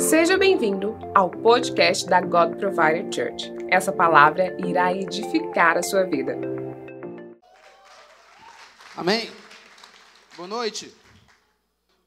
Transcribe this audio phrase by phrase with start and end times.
[0.00, 3.50] Seja bem-vindo ao podcast da God Provider Church.
[3.68, 6.34] Essa palavra irá edificar a sua vida.
[8.96, 9.28] Amém?
[10.36, 10.94] Boa noite.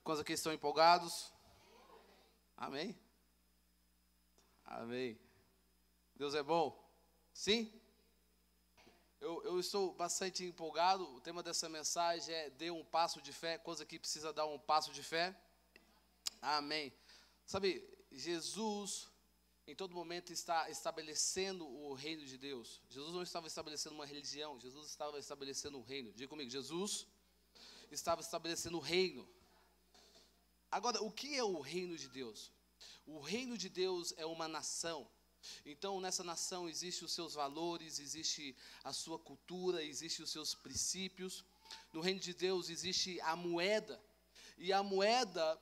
[0.06, 1.34] Quantos aqui estão empolgados?
[2.56, 2.98] Amém?
[4.66, 5.20] Amém.
[6.16, 6.82] Deus é bom?
[7.34, 7.70] Sim?
[9.20, 11.04] Eu, eu, estou bastante empolgado.
[11.14, 13.58] O tema dessa mensagem é Dê um passo de fé.
[13.58, 15.36] Coisa que precisa dar um passo de fé.
[16.42, 16.94] Amém.
[17.52, 19.10] Sabe, Jesus
[19.68, 22.82] em todo momento está estabelecendo o reino de Deus.
[22.88, 26.14] Jesus não estava estabelecendo uma religião, Jesus estava estabelecendo um reino.
[26.14, 27.06] Diga comigo, Jesus
[27.92, 29.28] estava estabelecendo o reino.
[30.72, 32.50] Agora, o que é o reino de Deus?
[33.06, 35.06] O reino de Deus é uma nação.
[35.66, 41.44] Então, nessa nação existem os seus valores, existe a sua cultura, existem os seus princípios.
[41.92, 44.02] No reino de Deus existe a moeda.
[44.58, 45.62] E a moeda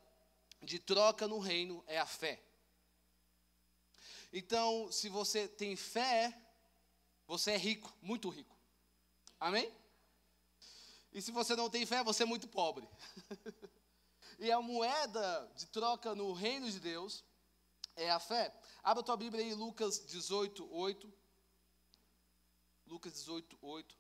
[0.61, 2.41] de troca no reino é a fé.
[4.31, 6.39] Então, se você tem fé,
[7.27, 8.55] você é rico, muito rico.
[9.39, 9.71] Amém?
[11.11, 12.88] E se você não tem fé, você é muito pobre.
[14.38, 17.23] e a moeda de troca no reino de Deus
[17.95, 18.53] é a fé.
[18.83, 21.11] Abra tua Bíblia aí, Lucas 18, 8.
[22.85, 23.97] Lucas 18, 8.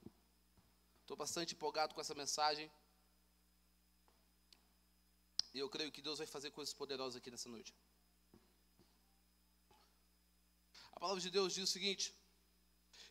[1.01, 2.71] Estou bastante empolgado com essa mensagem.
[5.53, 7.73] E eu creio que Deus vai fazer coisas poderosas aqui nessa noite.
[10.93, 12.13] A palavra de Deus diz o seguinte: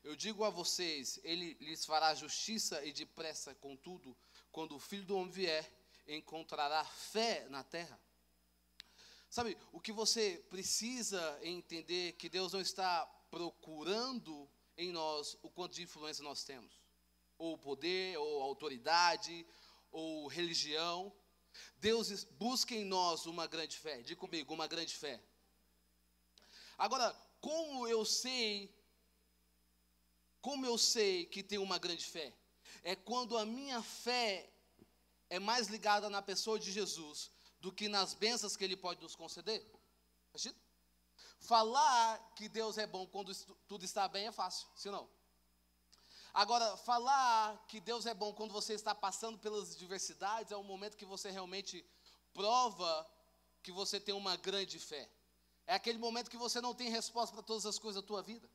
[0.04, 4.16] Eu digo a vocês, ele lhes fará justiça e depressa, contudo,
[4.52, 5.68] quando o filho do homem vier,
[6.06, 7.98] encontrará fé na terra.
[9.30, 15.74] Sabe, o que você precisa entender que Deus não está procurando em nós o quanto
[15.74, 16.72] de influência nós temos,
[17.36, 19.46] ou poder, ou autoridade,
[19.90, 21.12] ou religião.
[21.78, 24.02] Deus busca em nós uma grande fé.
[24.02, 25.20] Diga comigo, uma grande fé.
[26.76, 28.74] Agora, como eu sei,
[30.40, 32.32] como eu sei que tenho uma grande fé?
[32.82, 34.50] É quando a minha fé
[35.28, 37.30] é mais ligada na pessoa de Jesus
[37.60, 39.66] do que nas bênçãos que Ele pode nos conceder.
[41.40, 43.34] Falar que Deus é bom quando
[43.66, 45.08] tudo está bem é fácil, se não.
[46.38, 50.96] Agora, falar que Deus é bom quando você está passando pelas diversidades é um momento
[50.96, 51.84] que você realmente
[52.32, 53.10] prova
[53.60, 55.10] que você tem uma grande fé.
[55.66, 58.48] É aquele momento que você não tem resposta para todas as coisas da tua vida.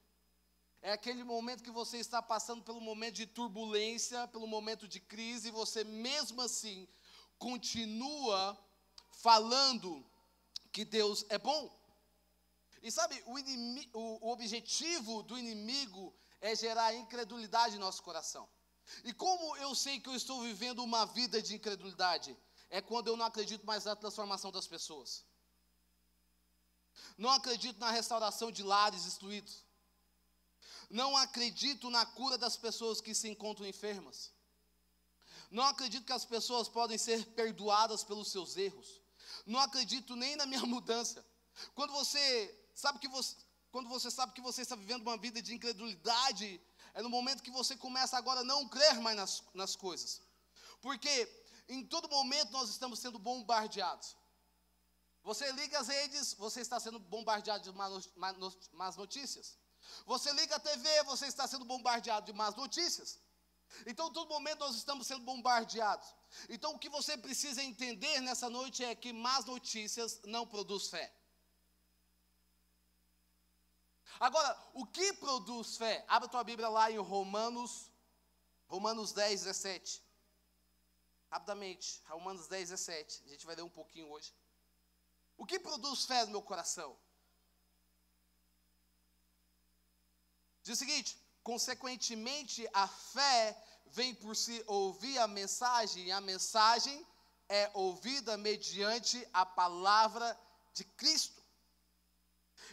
[0.81, 5.49] É aquele momento que você está passando pelo momento de turbulência, pelo momento de crise,
[5.49, 6.87] e você mesmo assim
[7.37, 8.57] continua
[9.11, 10.05] falando
[10.71, 11.69] que Deus é bom.
[12.81, 18.47] E sabe, o, o, o objetivo do inimigo é gerar incredulidade em nosso coração.
[19.05, 22.37] E como eu sei que eu estou vivendo uma vida de incredulidade?
[22.69, 25.23] É quando eu não acredito mais na transformação das pessoas.
[27.17, 29.63] Não acredito na restauração de lares destruídos.
[30.89, 34.33] Não acredito na cura das pessoas que se encontram enfermas.
[35.49, 39.01] Não acredito que as pessoas podem ser perdoadas pelos seus erros.
[39.45, 41.25] Não acredito nem na minha mudança.
[41.73, 42.21] Quando você
[42.75, 43.33] sabe que você,
[43.73, 46.61] quando você sabe que você está vivendo uma vida de incredulidade,
[46.93, 50.21] é no momento que você começa agora a não crer mais nas, nas coisas.
[50.79, 51.13] Porque
[51.67, 54.15] em todo momento nós estamos sendo bombardeados.
[55.23, 57.71] Você liga as redes, você está sendo bombardeado de
[58.73, 59.57] más notícias.
[60.05, 63.19] Você liga a TV, você está sendo bombardeado de más notícias.
[63.87, 66.13] Então, todo momento nós estamos sendo bombardeados.
[66.47, 71.11] Então, o que você precisa entender nessa noite é que más notícias não produz fé.
[74.23, 76.05] Agora, o que produz fé?
[76.07, 77.91] Abra tua Bíblia lá em Romanos,
[78.69, 80.01] Romanos 10, 17.
[81.29, 83.21] Rapidamente, Romanos 10, 17.
[83.25, 84.33] A gente vai ler um pouquinho hoje.
[85.35, 86.95] O que produz fé no meu coração?
[90.63, 97.05] Diz o seguinte: consequentemente, a fé vem por se ouvir a mensagem, e a mensagem
[97.49, 100.39] é ouvida mediante a palavra
[100.73, 101.42] de Cristo.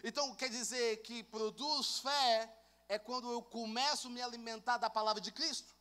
[0.03, 2.57] Então, quer dizer que produz fé
[2.89, 5.75] é quando eu começo a me alimentar da palavra de Cristo.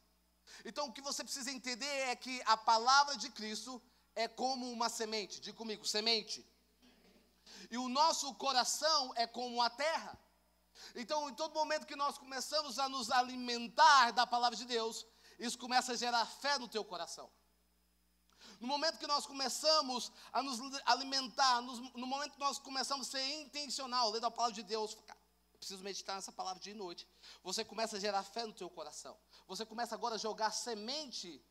[0.65, 3.81] Então, o que você precisa entender é que a palavra de Cristo
[4.15, 5.39] é como uma semente.
[5.39, 6.45] Diga comigo, semente.
[7.71, 10.17] E o nosso coração é como a terra.
[10.95, 15.05] Então, em todo momento que nós começamos a nos alimentar da palavra de Deus,
[15.37, 17.29] isso começa a gerar fé no teu coração.
[18.59, 23.41] No momento que nós começamos a nos alimentar, no momento que nós começamos a ser
[23.41, 24.97] intencional, lendo a palavra de Deus,
[25.53, 27.07] eu preciso meditar nessa palavra de noite.
[27.41, 29.17] Você começa a gerar fé no teu coração.
[29.47, 31.41] Você começa agora a jogar semente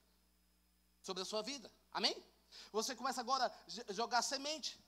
[1.02, 1.72] sobre a sua vida.
[1.92, 2.14] Amém?
[2.72, 3.50] Você começa agora
[3.88, 4.78] a jogar semente.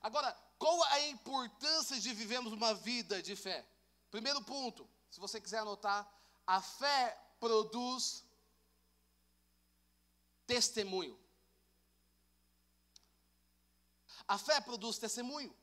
[0.00, 3.66] Agora, qual a importância de vivermos uma vida de fé?
[4.10, 6.10] Primeiro ponto, se você quiser anotar,
[6.46, 8.24] a fé produz
[10.46, 11.18] testemunho.
[14.26, 15.54] A fé produz testemunho.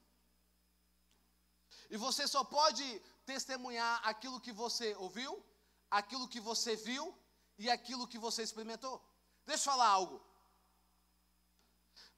[1.89, 2.83] E você só pode
[3.25, 5.43] testemunhar aquilo que você ouviu,
[5.89, 7.15] aquilo que você viu
[7.57, 9.01] e aquilo que você experimentou.
[9.45, 10.21] Deixa eu falar algo.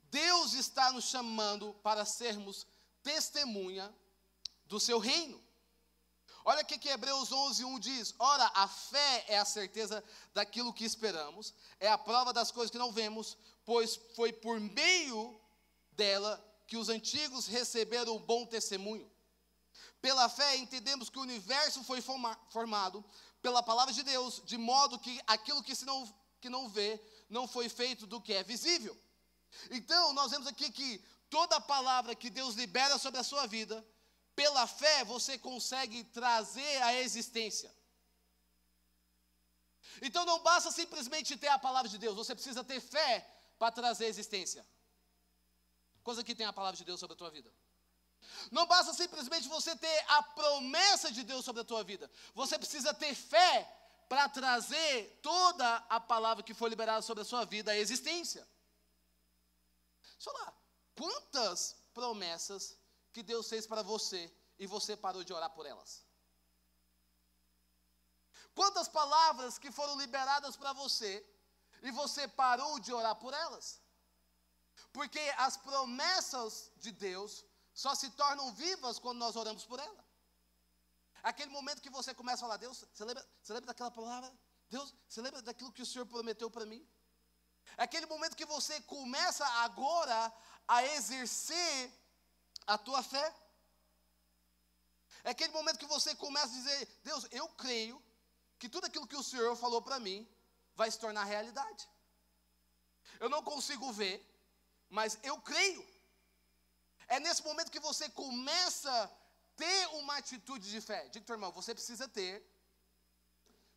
[0.04, 2.66] Deus está nos chamando para sermos
[3.04, 3.94] testemunha
[4.66, 5.44] do seu reino.
[6.48, 10.04] Olha o que Hebreus 11, 1 diz: Ora, a fé é a certeza
[10.34, 15.42] daquilo que esperamos, é a prova das coisas que não vemos, pois foi por meio
[15.96, 19.12] dela que os antigos receberam o bom testemunho.
[20.02, 23.04] Pela fé entendemos que o universo foi formado
[23.42, 27.00] pela palavra de Deus, de modo que aquilo que se não, que não vê
[27.30, 28.96] não foi feito do que é visível.
[29.72, 33.86] Então, nós vemos aqui que toda palavra que Deus libera sobre a sua vida,
[34.36, 37.74] pela fé você consegue trazer a existência.
[40.02, 43.26] Então não basta simplesmente ter a palavra de Deus, você precisa ter fé
[43.58, 44.66] para trazer existência.
[46.08, 47.52] Coisa que tem a palavra de Deus sobre a tua vida.
[48.52, 52.10] Não basta simplesmente você ter a promessa de Deus sobre a tua vida.
[52.36, 53.54] Você precisa ter fé
[54.08, 58.48] para trazer toda a palavra que foi liberada sobre a sua vida à existência.
[60.26, 60.54] Eu lá.
[60.96, 62.78] Quantas promessas
[63.12, 66.06] que Deus fez para você e você parou de orar por elas?
[68.54, 71.12] Quantas palavras que foram liberadas para você
[71.82, 73.82] e você parou de orar por elas?
[74.92, 80.06] Porque as promessas de Deus só se tornam vivas quando nós oramos por ela.
[81.24, 84.32] Aquele momento que você começa a falar, Deus, você lembra, você lembra daquela palavra?
[84.70, 86.88] Deus, você lembra daquilo que o Senhor prometeu para mim?
[87.78, 90.34] Aquele momento que você começa agora
[90.68, 91.92] a exercer
[92.66, 93.36] a tua fé.
[95.24, 98.02] É aquele momento que você começa a dizer: Deus, eu creio
[98.60, 100.28] que tudo aquilo que o Senhor falou para mim
[100.76, 101.90] vai se tornar realidade.
[103.20, 104.24] Eu não consigo ver,
[104.98, 105.86] mas eu creio.
[107.08, 109.08] É nesse momento que você começa a
[109.62, 111.02] ter uma atitude de fé.
[111.10, 112.34] Diga, irmão, você precisa ter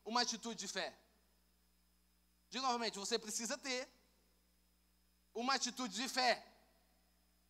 [0.05, 0.89] uma atitude de fé.
[2.51, 3.81] Diga novamente, você precisa ter
[5.35, 6.33] uma atitude de fé.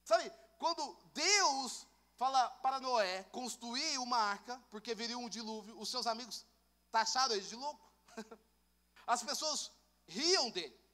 [0.03, 0.82] Sabe, quando
[1.12, 1.87] Deus
[2.17, 6.44] fala para Noé construir uma arca, porque viria um dilúvio, os seus amigos
[6.91, 7.87] taxaram ele de louco.
[9.06, 9.70] As pessoas
[10.06, 10.88] riam dele.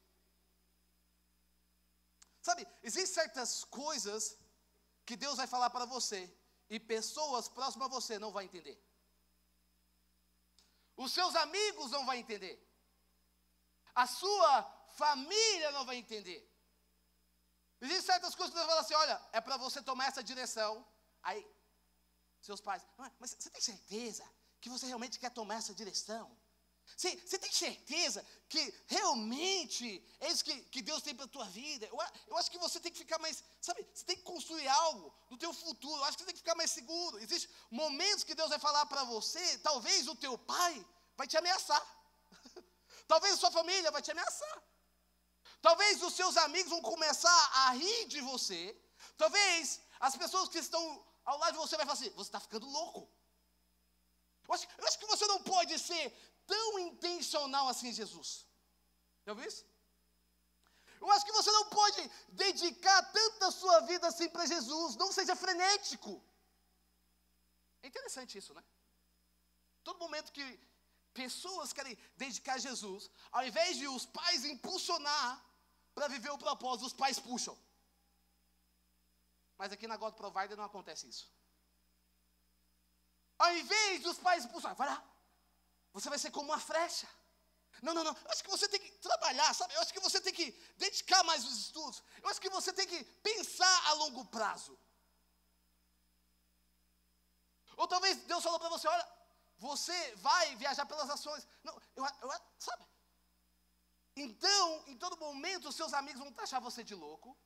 [2.47, 4.23] Sabe, existem certas coisas
[5.07, 6.21] que Deus vai falar para você
[6.69, 8.77] e pessoas próximas a você não vão entender.
[11.05, 12.55] Os seus amigos não vão entender.
[13.95, 14.51] A sua
[15.03, 16.41] família não vai entender.
[17.81, 20.87] Existem certas coisas que Deus fala assim: olha, é para você tomar essa direção.
[21.23, 21.43] Aí,
[22.43, 22.83] seus pais,
[23.19, 24.25] mas você tem certeza
[24.61, 26.27] que você realmente quer tomar essa direção?
[26.97, 29.87] Você, você tem certeza que realmente
[30.21, 31.87] é isso que, que Deus tem para a tua vida?
[31.87, 31.99] Eu,
[32.29, 35.37] eu acho que você tem que ficar mais, sabe, você tem que construir algo no
[35.37, 36.01] teu futuro.
[36.01, 37.19] Eu acho que você tem que ficar mais seguro.
[37.19, 40.87] Existem momentos que Deus vai falar para você, talvez o teu pai
[41.17, 41.85] vai te ameaçar.
[43.09, 44.63] talvez a sua família vai te ameaçar.
[45.61, 48.77] Talvez os seus amigos vão começar a rir de você.
[49.17, 50.83] Talvez as pessoas que estão
[51.25, 53.09] ao lado de você vai falar assim: você está ficando louco.
[54.47, 56.13] Eu acho, eu acho, que você não pode ser
[56.47, 58.47] tão intencional assim Jesus.
[59.25, 59.65] Já ouviu isso?
[61.01, 64.97] Eu acho que você não pode dedicar tanta sua vida assim para Jesus.
[64.97, 66.23] Não seja frenético.
[67.83, 68.65] É interessante isso, né?
[69.83, 70.45] Todo momento que
[71.13, 75.45] pessoas querem dedicar a Jesus, ao invés de os pais impulsionar
[75.95, 77.57] para viver o propósito, os pais puxam.
[79.59, 81.31] Mas aqui na God Provider não acontece isso.
[83.39, 85.05] Ao invés dos pais impulsionar, vai lá,
[85.95, 87.09] você vai ser como uma flecha.
[87.81, 88.13] Não, não, não.
[88.25, 89.75] Eu acho que você tem que trabalhar, sabe?
[89.75, 92.03] Eu acho que você tem que dedicar mais os estudos.
[92.23, 94.77] Eu acho que você tem que pensar a longo prazo.
[97.77, 99.09] Ou talvez Deus falou para você: olha,
[99.59, 101.47] você vai viajar pelas ações.
[101.63, 102.85] Não, eu, eu, sabe?
[104.17, 107.37] Então, em todo momento, os seus amigos vão taxar você de louco.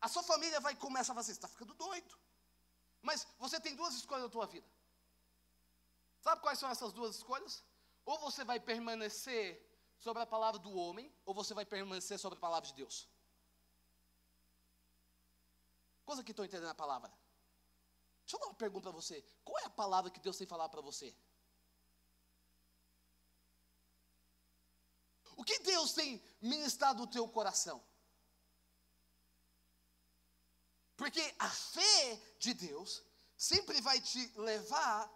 [0.00, 2.18] A sua família vai começar a fazer, você está ficando doido.
[3.00, 4.68] Mas você tem duas escolhas na tua vida.
[6.20, 7.62] Sabe quais são essas duas escolhas?
[8.06, 9.44] Ou você vai permanecer
[9.98, 13.08] sobre a palavra do homem, ou você vai permanecer sobre a palavra de Deus.
[16.04, 17.12] Coisa que estou entendendo a palavra.
[18.20, 19.24] Deixa eu dar uma pergunta para você.
[19.44, 21.14] Qual é a palavra que Deus tem falado para você?
[25.36, 27.84] O que Deus tem ministrado no teu coração?
[30.96, 33.02] Porque a fé de Deus
[33.36, 35.12] sempre vai te levar,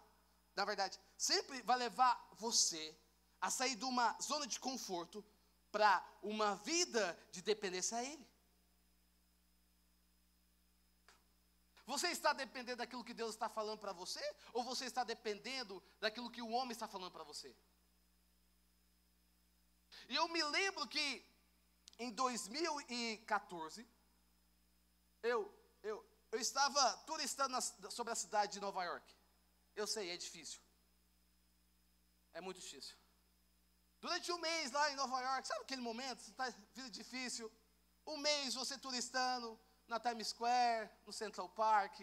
[0.55, 2.97] na verdade, sempre vai levar você
[3.39, 5.23] a sair de uma zona de conforto
[5.71, 8.31] para uma vida de dependência a Ele.
[11.85, 14.21] Você está dependendo daquilo que Deus está falando para você?
[14.53, 17.53] Ou você está dependendo daquilo que o homem está falando para você?
[20.07, 21.25] E eu me lembro que
[21.97, 23.87] em 2014,
[25.23, 25.53] eu,
[25.83, 29.20] eu, eu estava turistando na, sobre a cidade de Nova York.
[29.75, 30.61] Eu sei, é difícil.
[32.33, 32.95] É muito difícil.
[33.99, 36.21] Durante um mês lá em Nova York, sabe aquele momento?
[36.21, 37.51] Você está vida difícil.
[38.05, 41.99] Um mês você turistando na Times Square, no Central Park.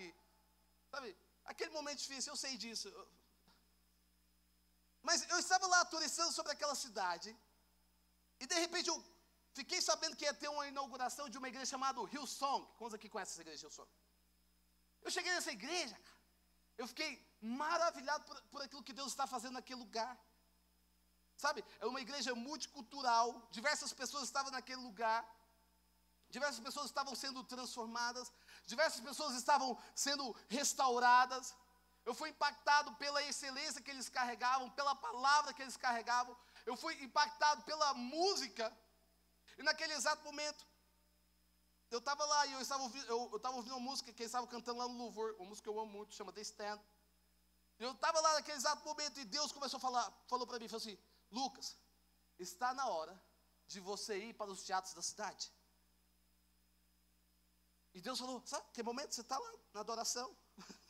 [0.92, 1.16] Sabe?
[1.44, 2.88] Aquele momento difícil, eu sei disso.
[5.02, 7.36] Mas eu estava lá turistando sobre aquela cidade.
[8.40, 8.98] E de repente eu
[9.54, 12.66] fiquei sabendo que ia ter uma inauguração de uma igreja chamada Hillsong.
[12.78, 13.90] Quantos aqui conhecem essa igreja Hillsong?
[15.02, 16.17] Eu cheguei nessa igreja, cara.
[16.78, 20.16] Eu fiquei maravilhado por, por aquilo que Deus está fazendo naquele lugar.
[21.36, 25.20] Sabe, é uma igreja multicultural, diversas pessoas estavam naquele lugar,
[26.28, 28.32] diversas pessoas estavam sendo transformadas,
[28.66, 31.54] diversas pessoas estavam sendo restauradas.
[32.04, 36.36] Eu fui impactado pela excelência que eles carregavam, pela palavra que eles carregavam.
[36.66, 38.76] Eu fui impactado pela música.
[39.58, 40.66] E naquele exato momento,
[41.90, 44.46] eu estava lá e eu estava ouvindo, eu, eu ouvindo uma música que eles estavam
[44.46, 46.80] cantando lá no louvor, uma música que eu amo muito, chama The Stand.
[47.78, 50.82] Eu estava lá naquele exato momento e Deus começou a falar, falou para mim, falou
[50.82, 50.98] assim,
[51.30, 51.76] Lucas,
[52.38, 53.20] está na hora
[53.66, 55.52] de você ir para os teatros da cidade.
[57.94, 60.36] E Deus falou, sabe, que momento você está lá na adoração.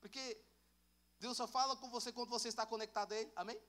[0.00, 0.42] Porque
[1.18, 3.60] Deus só fala com você quando você está conectado a Ele, amém?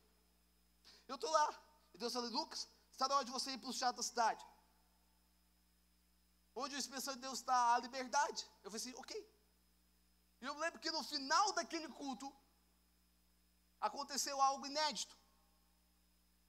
[1.08, 1.64] Eu estou lá,
[1.94, 4.51] e Deus falou, Lucas, está na hora de você ir para os teatros da cidade.
[6.64, 8.42] Onde a expressão de Deus está a liberdade.
[8.64, 9.14] Eu falei assim, ok.
[10.42, 12.28] E eu lembro que no final daquele culto,
[13.90, 15.16] aconteceu algo inédito.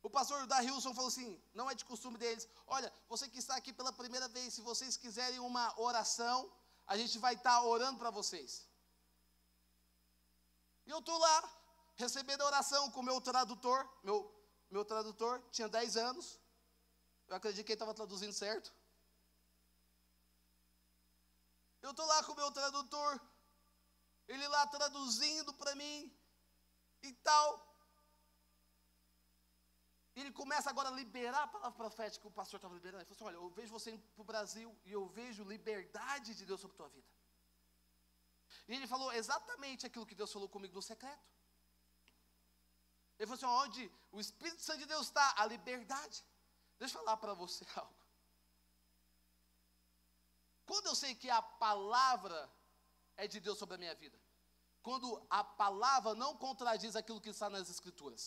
[0.02, 2.46] O pastor da Hilson falou assim: não é de costume deles.
[2.66, 6.38] Olha, você que está aqui pela primeira vez, se vocês quiserem uma oração,
[6.86, 8.68] a gente vai estar orando para vocês.
[10.86, 11.36] E eu estou lá,
[11.94, 13.88] recebendo a oração com o meu tradutor.
[14.02, 14.18] Meu,
[14.70, 16.38] meu tradutor tinha 10 anos.
[17.28, 18.74] Eu acredito que ele estava traduzindo certo.
[21.82, 23.20] Eu estou lá com o meu tradutor.
[24.28, 25.96] Ele lá traduzindo para mim
[27.02, 27.48] e tal.
[30.14, 33.02] Ele começa agora a liberar a palavra profética que o pastor estava liberando.
[33.02, 36.34] Ele falou assim: Olha, eu vejo você indo para o Brasil e eu vejo liberdade
[36.34, 37.10] de Deus sobre a tua vida.
[38.68, 41.26] E ele falou exatamente aquilo que Deus falou comigo no secreto.
[43.18, 46.22] Ele falou assim: Onde o Espírito Santo de Deus está, a liberdade.
[46.78, 48.01] Deixa eu falar para você algo.
[50.72, 52.38] Quando eu sei que a palavra
[53.22, 54.18] é de Deus sobre a minha vida,
[54.86, 58.22] quando a palavra não contradiz aquilo que está nas escrituras.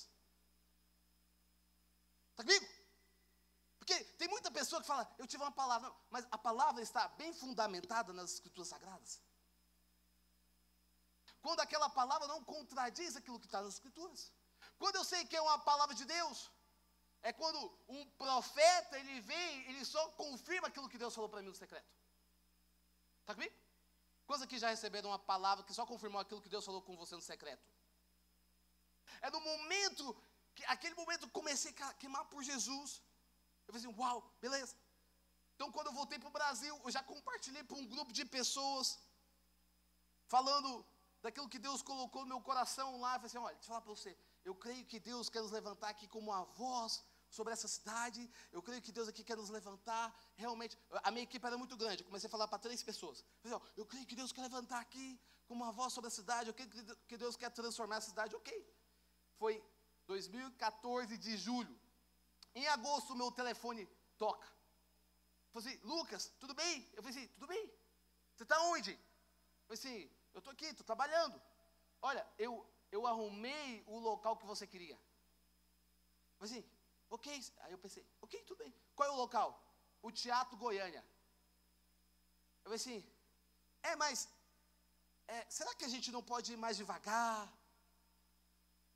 [2.29, 2.67] Está comigo?
[3.79, 7.33] Porque tem muita pessoa que fala, eu tive uma palavra, mas a palavra está bem
[7.33, 9.19] fundamentada nas escrituras sagradas.
[11.41, 14.31] Quando aquela palavra não contradiz aquilo que está nas escrituras.
[14.77, 16.51] Quando eu sei que é uma palavra de Deus,
[17.23, 21.49] é quando um profeta ele vem, ele só confirma aquilo que Deus falou para mim
[21.49, 22.04] no secreto.
[23.25, 23.55] Está comigo?
[24.27, 27.15] Quantos aqui já receberam uma palavra que só confirmou aquilo que Deus falou com você
[27.19, 27.65] no secreto?
[29.19, 30.03] É no momento,
[30.53, 33.01] que aquele momento comecei a queimar por Jesus.
[33.65, 34.75] Eu falei assim, uau, beleza.
[35.55, 38.87] Então quando eu voltei para o Brasil, eu já compartilhei para um grupo de pessoas,
[40.35, 40.85] falando
[41.23, 43.15] daquilo que Deus colocou no meu coração lá.
[43.15, 45.55] Eu falei assim, olha, deixa eu falar para você, eu creio que Deus quer nos
[45.59, 47.03] levantar aqui como uma voz
[47.37, 48.21] sobre essa cidade.
[48.51, 50.05] Eu creio que Deus aqui quer nos levantar.
[50.43, 50.77] Realmente,
[51.07, 52.01] a minha equipe era muito grande.
[52.01, 53.23] Eu comecei a falar para três pessoas.
[53.43, 55.07] Eu, eu creio que Deus quer levantar aqui
[55.47, 56.49] com uma voz sobre a cidade.
[56.49, 56.69] Eu creio
[57.09, 58.35] que Deus quer transformar a cidade.
[58.35, 58.51] Ok.
[59.37, 59.63] Foi
[60.07, 61.75] 2014 de julho.
[62.53, 63.85] Em agosto, meu telefone
[64.17, 64.47] toca.
[64.47, 66.89] Eu falei assim, Lucas, tudo bem?
[66.93, 67.63] Eu falei assim, tudo bem.
[68.35, 68.91] Você está onde?
[68.91, 71.41] Eu falei assim, eu estou aqui, estou trabalhando.
[72.01, 74.95] Olha, eu, eu arrumei o local que você queria.
[74.95, 76.69] Eu falei assim,
[77.15, 77.27] Ok,
[77.63, 78.71] aí eu pensei, ok, tudo bem.
[78.95, 79.49] Qual é o local?
[80.07, 81.03] O Teatro Goiânia.
[82.59, 82.99] Eu falei assim,
[83.89, 84.27] é, mas
[85.35, 87.39] é, será que a gente não pode ir mais devagar?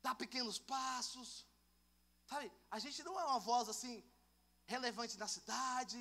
[0.06, 1.28] Dar pequenos passos?
[2.30, 2.46] Sabe,
[2.76, 3.94] a gente não é uma voz assim
[4.74, 6.00] relevante na cidade.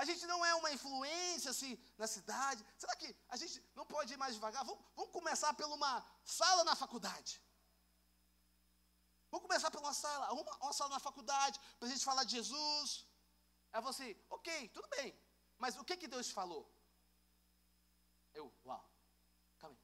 [0.00, 2.64] A gente não é uma influência assim na cidade.
[2.82, 4.64] Será que a gente não pode ir mais devagar?
[4.64, 5.92] Vamos, vamos começar por uma
[6.24, 7.40] sala na faculdade.
[9.30, 13.06] Vamos começar pela sala, uma, uma sala na faculdade, para a gente falar de Jesus.
[13.72, 15.18] Aí você, ok, tudo bem.
[15.58, 16.62] Mas o que, que Deus te falou?
[18.34, 18.84] Eu, uau,
[19.58, 19.82] calma aí.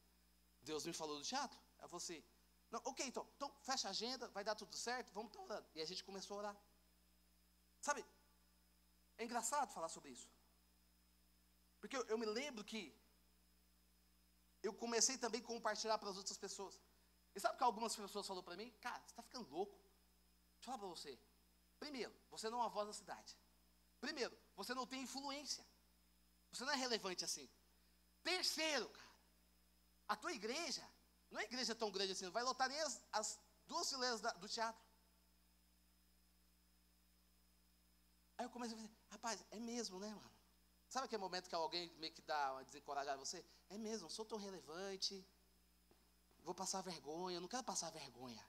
[0.62, 1.58] Deus me falou do teatro?
[1.80, 2.24] É você.
[2.70, 5.66] Não, ok, então, então fecha a agenda, vai dar tudo certo, vamos estar orando.
[5.74, 6.56] E a gente começou a orar.
[7.80, 8.04] Sabe,
[9.18, 10.28] é engraçado falar sobre isso.
[11.80, 12.82] Porque eu, eu me lembro que
[14.62, 16.80] eu comecei também a compartilhar para as outras pessoas.
[17.34, 18.70] E sabe o que algumas pessoas falaram para mim?
[18.80, 19.74] Cara, você está ficando louco.
[20.56, 21.18] Deixa eu falar para você.
[21.78, 23.36] Primeiro, você não é uma voz da cidade.
[24.00, 25.64] Primeiro, você não tem influência.
[26.52, 27.48] Você não é relevante assim.
[28.22, 29.12] Terceiro, cara,
[30.08, 30.86] a tua igreja
[31.30, 34.48] não é igreja tão grande assim, vai lotar nem as, as duas fileiras da, do
[34.48, 34.80] teatro.
[38.36, 40.30] Aí eu comecei a dizer, rapaz, é mesmo, né, mano?
[40.88, 43.42] Sabe aquele momento que alguém meio que dá uma desencorajada em você?
[43.70, 45.24] É mesmo, sou tão relevante,
[46.42, 48.44] vou passar vergonha, não quero passar vergonha.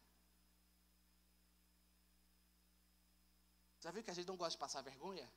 [3.79, 5.31] Já viu que a gente não gosta de passar vergonha?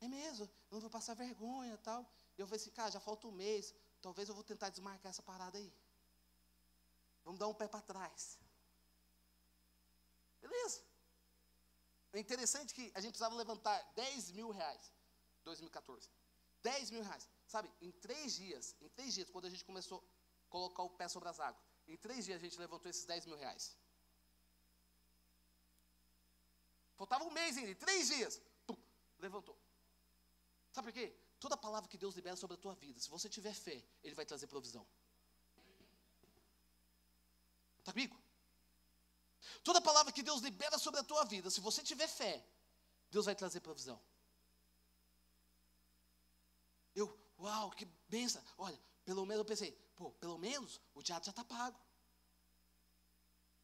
[0.00, 2.02] É mesmo, eu não vou passar vergonha tal.
[2.36, 5.22] E eu falei assim, cara, já falta um mês, talvez eu vou tentar desmarcar essa
[5.22, 5.72] parada aí.
[7.24, 8.38] Vamos dar um pé para trás.
[10.40, 10.82] Beleza.
[12.12, 14.92] É interessante que a gente precisava levantar 10 mil reais.
[15.44, 16.08] 2014.
[16.62, 17.28] 10 mil reais.
[17.46, 21.08] Sabe, em três dias, em três dias, quando a gente começou a colocar o pé
[21.08, 23.76] sobre as águas, em três dias a gente levantou esses 10 mil reais.
[26.96, 28.76] Faltava um mês ainda, três dias, pum,
[29.18, 29.58] levantou.
[30.72, 31.14] Sabe por quê?
[31.38, 34.24] Toda palavra que Deus libera sobre a tua vida, se você tiver fé, Ele vai
[34.24, 34.86] trazer provisão.
[37.80, 38.16] Está comigo?
[39.62, 42.42] Toda palavra que Deus libera sobre a tua vida, se você tiver fé,
[43.10, 44.00] Deus vai trazer provisão.
[46.94, 47.06] Eu,
[47.38, 48.42] uau, que benção.
[48.56, 51.78] Olha, pelo menos eu pensei, pô, pelo menos o teatro já está pago.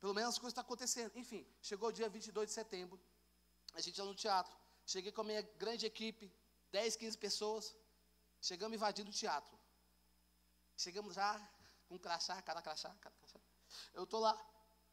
[0.01, 1.13] Pelo menos as coisas estão acontecendo.
[1.17, 3.01] Enfim, chegou o dia 22 de setembro,
[3.75, 4.55] a gente ia no teatro.
[4.87, 6.33] Cheguei com a minha grande equipe,
[6.73, 7.77] 10, 15 pessoas.
[8.41, 9.59] Chegamos invadindo o teatro.
[10.77, 11.31] Chegamos já
[11.89, 13.41] com crachá, cada crachá, cada crachá.
[13.93, 14.35] Eu estou lá.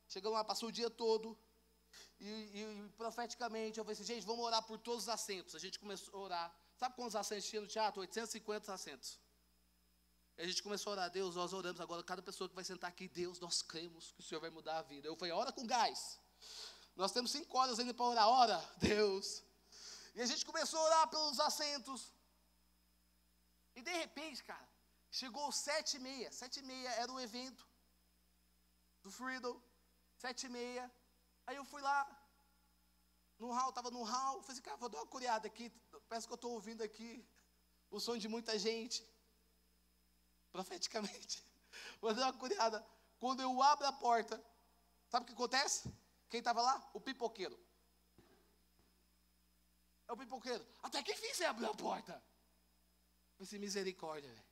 [0.07, 1.37] Chegamos lá, passou o dia todo.
[2.19, 5.55] E, e, profeticamente eu falei assim, gente, vamos orar por todos os assentos.
[5.55, 6.55] A gente começou a orar.
[6.75, 8.01] Sabe quantos assentos tinha no teatro?
[8.01, 9.19] 850 assentos.
[10.37, 12.89] E a gente começou a orar, Deus, nós oramos agora, cada pessoa que vai sentar
[12.89, 15.07] aqui, Deus, nós cremos que o Senhor vai mudar a vida.
[15.07, 16.19] Eu falei, ora com gás.
[16.95, 19.43] Nós temos cinco horas ainda para orar, ora, Deus.
[20.13, 22.13] E a gente começou a orar pelos assentos.
[23.75, 24.69] E de repente, cara,
[25.09, 26.31] chegou sete e meia.
[26.31, 27.67] Sete e meia era o evento
[29.01, 29.59] do Freedom.
[30.17, 30.91] Sete e meia.
[31.47, 31.99] Aí eu fui lá,
[33.39, 34.41] no hall, estava no hall.
[34.41, 35.71] Falei assim, cara, vou dar uma curiada aqui.
[36.07, 37.25] Parece que eu estou ouvindo aqui
[37.89, 39.03] o som de muita gente.
[40.51, 41.43] Profeticamente.
[42.01, 42.85] Vou dar uma curiada.
[43.19, 44.43] Quando eu abro a porta,
[45.09, 45.91] sabe o que acontece?
[46.29, 46.89] Quem estava lá?
[46.93, 47.57] O pipoqueiro.
[50.07, 50.65] É o pipoqueiro.
[50.81, 52.13] Até que enfim você abriu a porta.
[52.13, 54.45] Falei assim, misericórdia, velho.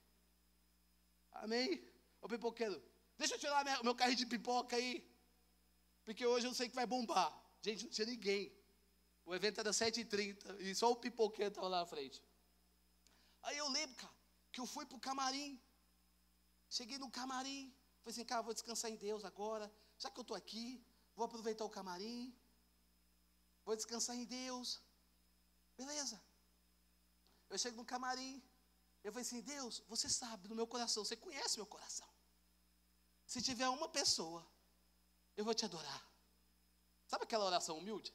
[1.32, 1.82] Amém?
[2.20, 2.82] O pipoqueiro.
[3.18, 5.08] Deixa eu tirar o meu carrinho de pipoca aí.
[6.04, 7.32] Porque hoje eu sei que vai bombar.
[7.62, 8.52] Gente, não tinha ninguém.
[9.24, 12.22] O evento era 7h30 e só o pipoqueiro estava lá na frente.
[13.42, 14.12] Aí eu lembro, cara,
[14.52, 15.60] que eu fui para o camarim.
[16.70, 17.74] Cheguei no camarim.
[18.02, 19.72] Falei assim, cara, vou descansar em Deus agora.
[19.98, 22.34] Já que eu estou aqui, vou aproveitar o camarim.
[23.64, 24.80] Vou descansar em Deus.
[25.76, 26.22] Beleza.
[27.48, 28.42] Eu chego no camarim.
[29.02, 32.08] Eu falei assim, Deus, você sabe do meu coração, você conhece meu coração.
[33.24, 34.46] Se tiver uma pessoa,
[35.36, 36.02] eu vou te adorar.
[37.06, 38.12] Sabe aquela oração humilde?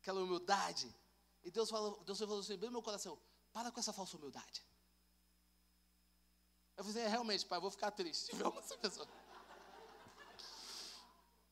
[0.00, 0.94] aquela humildade.
[1.42, 3.18] E Deus falou, Deus falou assim, bem no meu coração,
[3.52, 4.64] para com essa falsa humildade.
[6.80, 9.06] Eu falei, é, realmente, pai, eu vou ficar triste ver uma pessoa.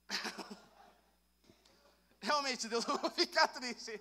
[2.18, 4.00] realmente, Deus, eu vou ficar triste.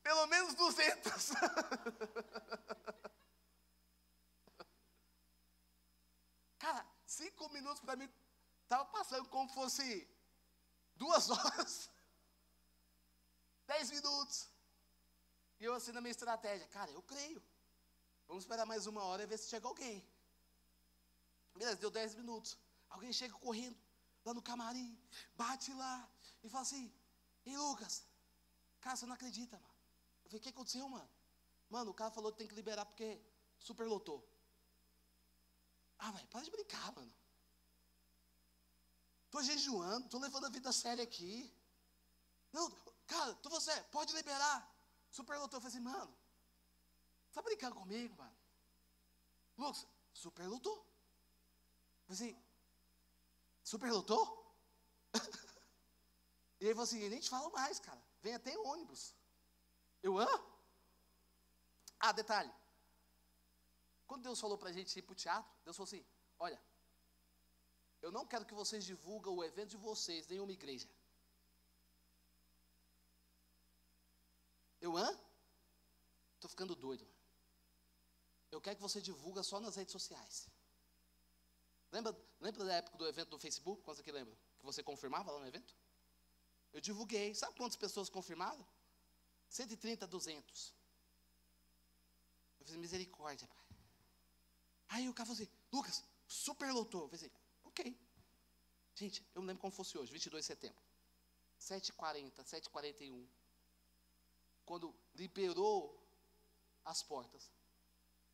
[0.00, 1.32] Pelo menos 200.
[6.60, 8.08] Cara, cinco minutos para mim
[8.62, 10.08] estava passando como fosse
[10.94, 11.90] duas horas,
[13.66, 14.53] dez minutos.
[15.64, 17.42] E eu assim na minha estratégia, cara, eu creio.
[18.28, 20.06] Vamos esperar mais uma hora e ver se chega alguém.
[21.54, 22.58] Beleza, deu dez minutos.
[22.90, 23.78] Alguém chega correndo
[24.26, 24.90] lá no camarim,
[25.34, 26.06] bate lá
[26.42, 26.92] e fala assim:
[27.46, 28.06] Ei, Lucas,
[28.82, 29.74] cara, você não acredita, mano.
[30.24, 31.08] Eu falei: O que aconteceu, mano?
[31.70, 33.18] Mano, o cara falou que tem que liberar porque
[33.58, 34.22] superlotou.
[35.98, 37.14] Ah, velho, para de brincar, mano.
[39.24, 41.50] Estou jejuando, estou levando a vida séria aqui.
[42.52, 42.70] Não,
[43.06, 44.73] cara, tu você, pode liberar.
[45.18, 45.60] Superlotou.
[45.60, 46.12] Eu assim, mano,
[47.32, 48.36] tá brincando comigo, mano?
[49.56, 50.78] Lucas, superlotou.
[52.06, 52.32] Falei assim,
[53.62, 54.24] superlotou?
[56.60, 58.02] e ele falou assim, nem te falo mais, cara.
[58.22, 59.14] vem até ônibus.
[60.02, 60.26] Eu, hã?
[62.00, 62.52] Ah, detalhe.
[64.08, 66.04] Quando Deus falou para a gente ir para o teatro, Deus falou assim:
[66.38, 66.60] olha,
[68.02, 70.88] eu não quero que vocês divulguem o evento de vocês em uma igreja.
[74.84, 75.08] Eu, hã?
[76.34, 77.06] Estou ficando doido.
[78.52, 80.46] Eu quero que você divulga só nas redes sociais.
[81.90, 83.82] Lembra, lembra da época do evento do Facebook?
[83.82, 84.36] Quantos aqui lembram?
[84.58, 85.74] Que você confirmava lá no evento?
[86.70, 87.34] Eu divulguei.
[87.34, 88.62] Sabe quantas pessoas confirmaram?
[89.48, 90.74] 130, 200.
[92.60, 93.66] Eu fiz misericórdia, pai.
[94.90, 97.04] Aí o cara falou assim, Lucas, superlotou.
[97.04, 97.98] Eu falei assim, ok.
[98.96, 100.84] Gente, eu me lembro como fosse hoje, 22 de setembro.
[101.58, 103.26] 7h40, 7h41.
[104.64, 106.02] Quando liberou
[106.84, 107.50] as portas,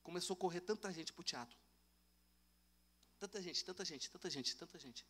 [0.02, 1.58] começou a correr tanta gente para o teatro.
[3.18, 5.06] Tanta gente, tanta gente, tanta gente, tanta gente.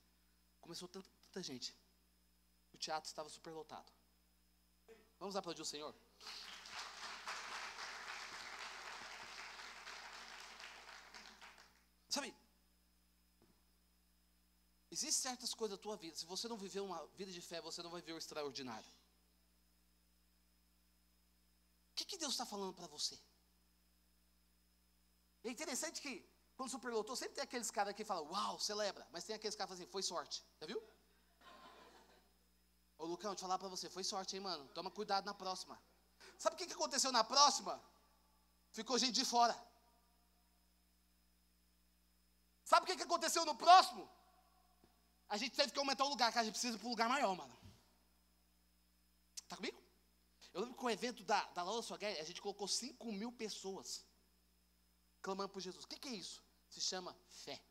[0.61, 1.77] Começou tanta, tanta gente.
[2.73, 3.91] O teatro estava superlotado.
[5.19, 5.95] Vamos aplaudir o Senhor?
[12.09, 12.35] Sabe,
[14.91, 16.17] existem certas coisas da tua vida.
[16.17, 18.91] Se você não viver uma vida de fé, você não vai ver o extraordinário.
[21.91, 23.19] O que, que Deus está falando para você?
[25.43, 26.13] É interessante que,
[26.57, 29.05] quando superlotou, sempre tem aqueles caras que falam, uau, celebra.
[29.11, 30.45] Mas tem aqueles caras que falam assim, foi sorte.
[30.61, 30.81] Já viu?
[32.99, 34.69] Ô Lucão, te falar para você, foi sorte, hein, mano?
[34.69, 35.77] Toma cuidado na próxima.
[36.39, 37.83] Sabe o que, aconteceu na próxima?
[38.71, 39.57] Ficou gente de fora.
[42.65, 44.09] Sabe o que, aconteceu no próximo?
[45.29, 47.35] A gente teve que aumentar o lugar, que a gente precisa para um lugar maior,
[47.35, 47.59] mano.
[49.49, 49.90] Tá comigo?
[50.53, 54.05] Eu lembro que o evento da, da Laura Soguer, a gente colocou 5 mil pessoas
[55.23, 55.85] clamando por Jesus.
[55.85, 56.43] O que, que é isso?
[56.69, 57.63] Se chama fé.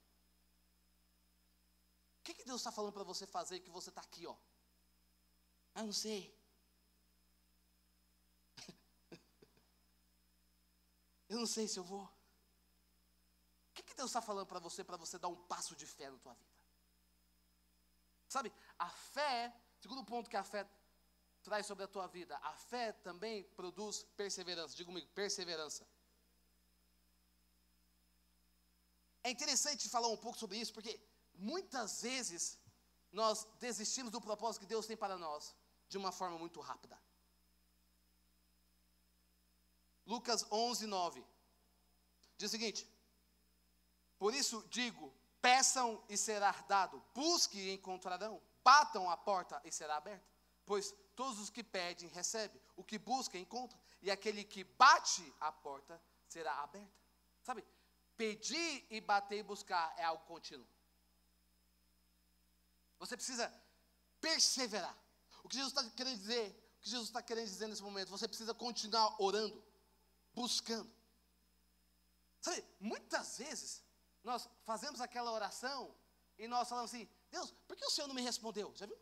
[2.19, 4.35] O que, que Deus está falando para você fazer que você está aqui, ó?
[5.75, 6.33] Ah, não sei.
[11.29, 12.03] eu não sei se eu vou.
[12.03, 16.09] O que, que Deus está falando para você, para você dar um passo de fé
[16.09, 16.49] na tua vida?
[18.27, 20.69] Sabe, a fé, segundo ponto que a fé
[21.49, 24.75] traz sobre a tua vida, a fé também produz perseverança.
[24.75, 25.83] Diga comigo, perseverança.
[29.23, 31.01] É interessante falar um pouco sobre isso, porque
[31.33, 32.59] muitas vezes
[33.11, 35.55] nós desistimos do propósito que Deus tem para nós
[35.87, 36.97] de uma forma muito rápida.
[40.05, 41.25] Lucas 11, 9
[42.37, 42.87] diz o seguinte:
[44.19, 49.97] Por isso digo: peçam e será dado, busquem e encontrarão, batam a porta e será
[49.97, 50.29] aberta.
[50.63, 55.51] Pois todos os que pedem recebem, o que busca encontra, e aquele que bate a
[55.51, 56.97] porta será aberta.
[57.43, 57.61] Sabe?
[58.15, 60.65] Pedir e bater e buscar é algo contínuo.
[62.99, 63.53] Você precisa
[64.21, 64.97] perseverar.
[65.43, 68.25] O que Jesus está querendo dizer, o que Jesus está querendo dizer nesse momento, você
[68.25, 69.61] precisa continuar orando,
[70.33, 70.89] buscando.
[72.39, 73.83] Sabe, muitas vezes
[74.23, 75.93] nós fazemos aquela oração
[76.37, 78.73] e nós falamos assim: Deus, por que o Senhor não me respondeu?
[78.73, 78.97] Já viu?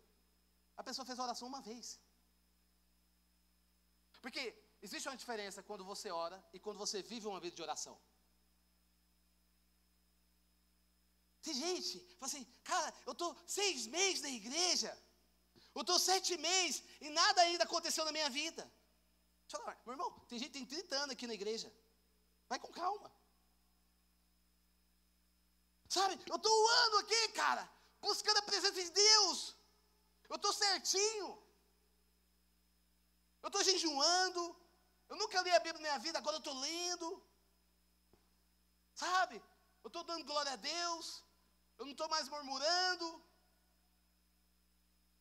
[0.76, 2.00] A pessoa fez a oração uma vez.
[4.22, 4.42] Porque
[4.82, 7.98] existe uma diferença quando você ora e quando você vive uma vida de oração.
[11.42, 14.92] Tem gente, fala assim, cara, eu estou seis meses na igreja,
[15.74, 18.64] eu estou sete meses e nada ainda aconteceu na minha vida.
[19.44, 21.74] Deixa eu falar, meu irmão, tem gente que tem 30 anos aqui na igreja.
[22.50, 23.10] Vai com calma.
[25.88, 27.70] Sabe, eu estou um ano aqui, cara,
[28.02, 29.56] buscando a presença de Deus.
[30.30, 31.47] Eu estou certinho.
[33.48, 34.44] Eu estou jejuando.
[35.12, 37.08] Eu nunca li a Bíblia na minha vida, agora eu estou lendo.
[39.04, 39.38] Sabe?
[39.84, 41.06] Eu estou dando glória a Deus
[41.78, 43.08] eu não estou mais murmurando.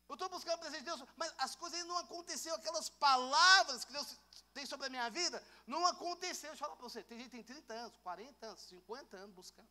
[0.09, 3.85] Eu estou buscando a presença de Deus, mas as coisas ainda não aconteceram, aquelas palavras
[3.85, 4.17] que Deus
[4.55, 6.51] tem sobre a minha vida, não aconteceu.
[6.51, 9.35] Deixa eu falar para você, tem gente que tem 30 anos, 40 anos, 50 anos
[9.35, 9.69] buscando.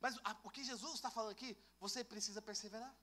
[0.00, 2.94] Mas o que Jesus está falando aqui, você precisa perseverar.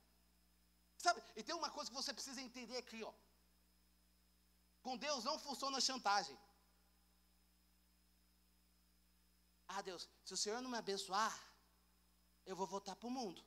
[1.35, 3.13] E tem uma coisa que você precisa entender aqui, ó.
[4.81, 6.37] Com Deus não funciona chantagem.
[9.67, 11.33] Ah, Deus, se o Senhor não me abençoar,
[12.45, 13.43] eu vou voltar para o mundo.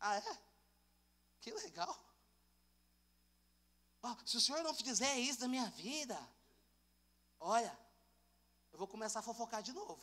[0.00, 0.38] Ah, é?
[1.40, 1.96] Que legal.
[4.02, 6.16] Oh, se o senhor não fizer isso na minha vida,
[7.40, 7.76] olha,
[8.72, 10.02] eu vou começar a fofocar de novo.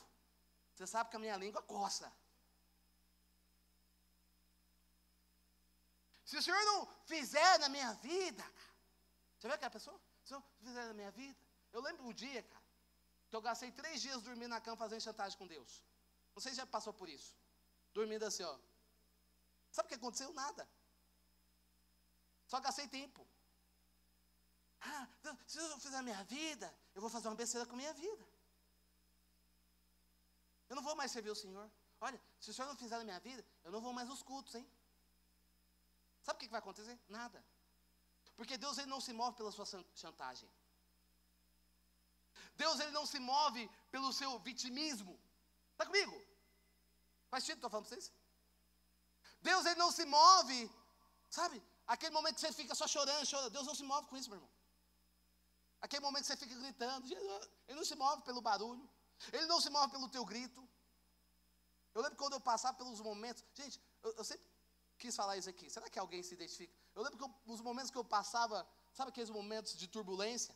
[0.74, 2.12] Você sabe que a minha língua coça.
[6.34, 8.43] Se o senhor não fizer na minha vida,
[9.38, 9.96] você vê aquela pessoa?
[10.24, 11.39] Se o senhor fizer na minha vida,
[11.72, 12.65] eu lembro um dia, cara,
[13.30, 15.84] que eu gastei três dias dormindo na cama fazendo chantagem com Deus.
[16.34, 17.36] Você já passou por isso?
[17.93, 18.58] Dormindo assim, ó.
[19.72, 20.34] Sabe o que aconteceu?
[20.34, 20.67] Nada.
[22.48, 23.28] Só gastei tempo.
[24.82, 25.08] Ah,
[25.46, 28.26] se eu fizer a minha vida, eu vou fazer uma besteira com a minha vida.
[30.67, 31.69] Eu não vou mais servir o Senhor.
[32.02, 34.56] Olha, se o Senhor não fizer a minha vida, eu não vou mais nos cultos,
[34.56, 34.67] hein?
[36.23, 36.97] Sabe o que vai acontecer?
[37.07, 37.43] Nada.
[38.38, 40.49] Porque Deus ele não se move pela sua chantagem.
[42.55, 45.19] Deus ele não se move pelo seu vitimismo.
[45.73, 46.15] Está comigo?
[47.29, 48.12] Faz sentido que estou falando para vocês?
[49.41, 50.71] Deus ele não se move,
[51.29, 51.62] sabe?
[51.86, 53.51] Aquele momento que você fica só chorando, chorando.
[53.51, 54.51] Deus não se move com isso, meu irmão.
[55.81, 57.05] Aquele momento que você fica gritando.
[57.67, 58.89] Ele não se move pelo barulho.
[59.31, 60.67] Ele não se move pelo teu grito.
[61.93, 63.43] Eu lembro quando eu passava pelos momentos.
[63.53, 64.45] Gente, eu, eu sempre
[65.04, 65.68] quis falar isso aqui.
[65.76, 66.74] Será que alguém se identifica?
[66.96, 68.58] Eu lembro que eu, os momentos que eu passava,
[68.98, 70.56] sabe aqueles momentos de turbulência?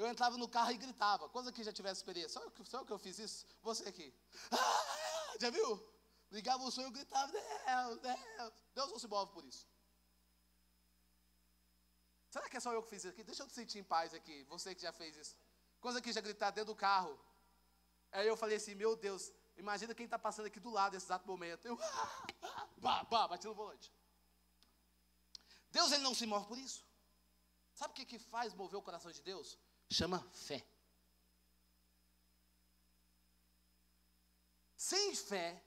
[0.00, 1.28] Eu entrava no carro e gritava.
[1.34, 2.34] Quando aqui já tivesse experiência?
[2.36, 3.38] Só eu, que eu fiz isso?
[3.62, 4.08] Você aqui.
[4.50, 5.70] Ah, já viu?
[6.36, 8.52] Ligava o som e eu gritava, Deus, Deus.
[8.76, 9.66] Deus não se move por isso.
[12.30, 13.24] Será que é só eu que fiz isso aqui?
[13.30, 14.36] Deixa eu te sentir em paz aqui.
[14.44, 15.34] Você que já fez isso.
[15.80, 17.18] Quando aqui já gritar dentro do carro.
[18.12, 21.26] Aí eu falei assim, meu Deus, imagina quem está passando aqui do lado nesse exato
[21.26, 21.66] momento.
[21.66, 21.76] Eu,
[22.78, 23.92] bah, bah, bati no volante.
[25.70, 26.84] Deus ele não se move por isso.
[27.74, 29.58] Sabe o que, que faz mover o coração de Deus?
[29.90, 30.64] Chama fé.
[34.76, 35.62] Sem fé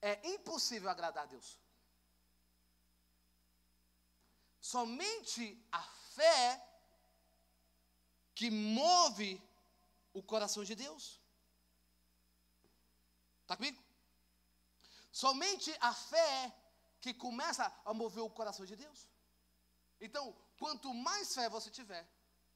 [0.00, 1.58] é impossível agradar a Deus.
[4.60, 6.66] Somente a fé
[8.34, 9.40] que move
[10.12, 11.20] o coração de Deus.
[13.46, 13.80] Está comigo?
[15.12, 16.52] Somente a fé
[17.00, 19.08] que começa a mover o coração de Deus.
[20.00, 22.04] Então, quanto mais fé você tiver,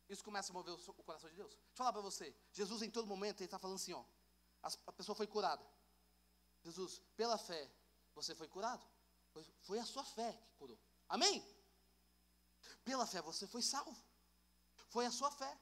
[0.09, 1.51] isso começa a mover o coração de Deus.
[1.51, 2.35] Deixa eu falar para você.
[2.53, 4.05] Jesus, em todo momento, ele está falando assim: ó,
[4.63, 5.65] a pessoa foi curada.
[6.65, 7.71] Jesus, pela fé,
[8.13, 8.85] você foi curado.
[9.63, 10.79] Foi a sua fé que curou.
[11.09, 11.41] Amém?
[12.85, 13.97] Pela fé você foi salvo.
[14.89, 15.57] Foi a sua fé.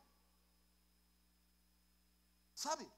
[2.55, 2.91] Sabe?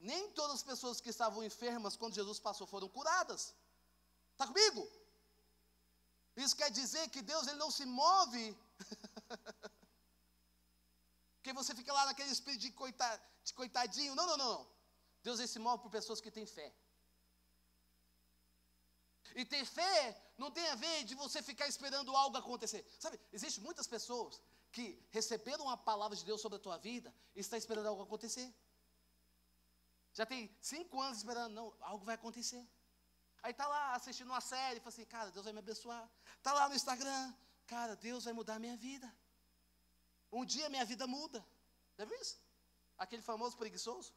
[0.00, 3.54] Nem todas as pessoas que estavam enfermas quando Jesus passou foram curadas.
[4.32, 4.88] Está comigo?
[6.36, 8.56] Isso quer dizer que Deus ele não se move.
[11.36, 12.72] Porque você fica lá naquele espírito de,
[13.44, 14.14] de coitadinho.
[14.14, 14.68] Não, não, não, não.
[15.22, 16.72] Deus ele se move por pessoas que têm fé.
[19.34, 22.86] E ter fé não tem a ver de você ficar esperando algo acontecer.
[22.98, 27.40] Sabe, existem muitas pessoas que receberam a palavra de Deus sobre a tua vida e
[27.40, 28.52] está esperando algo acontecer.
[30.18, 32.62] Já tem cinco anos esperando, não, algo vai acontecer.
[33.42, 36.04] Aí está lá assistindo uma série fala assim, cara, Deus vai me abençoar.
[36.38, 37.22] Está lá no Instagram,
[37.72, 39.08] cara, Deus vai mudar a minha vida.
[40.38, 41.40] Um dia minha vida muda.
[41.96, 42.36] Já viu isso?
[43.04, 44.12] Aquele famoso preguiçoso.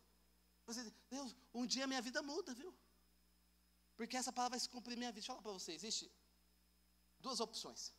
[0.66, 0.82] Você,
[1.16, 2.74] Deus, um dia minha vida muda, viu?
[3.96, 5.22] Porque essa palavra vai se cumprir minha vida.
[5.22, 6.12] Deixa eu falar para você, existe
[7.20, 7.94] duas opções.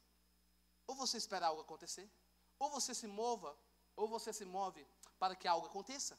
[0.88, 2.10] Ou você espera algo acontecer,
[2.58, 3.56] ou você se mova,
[3.94, 4.84] ou você se move
[5.20, 6.18] para que algo aconteça.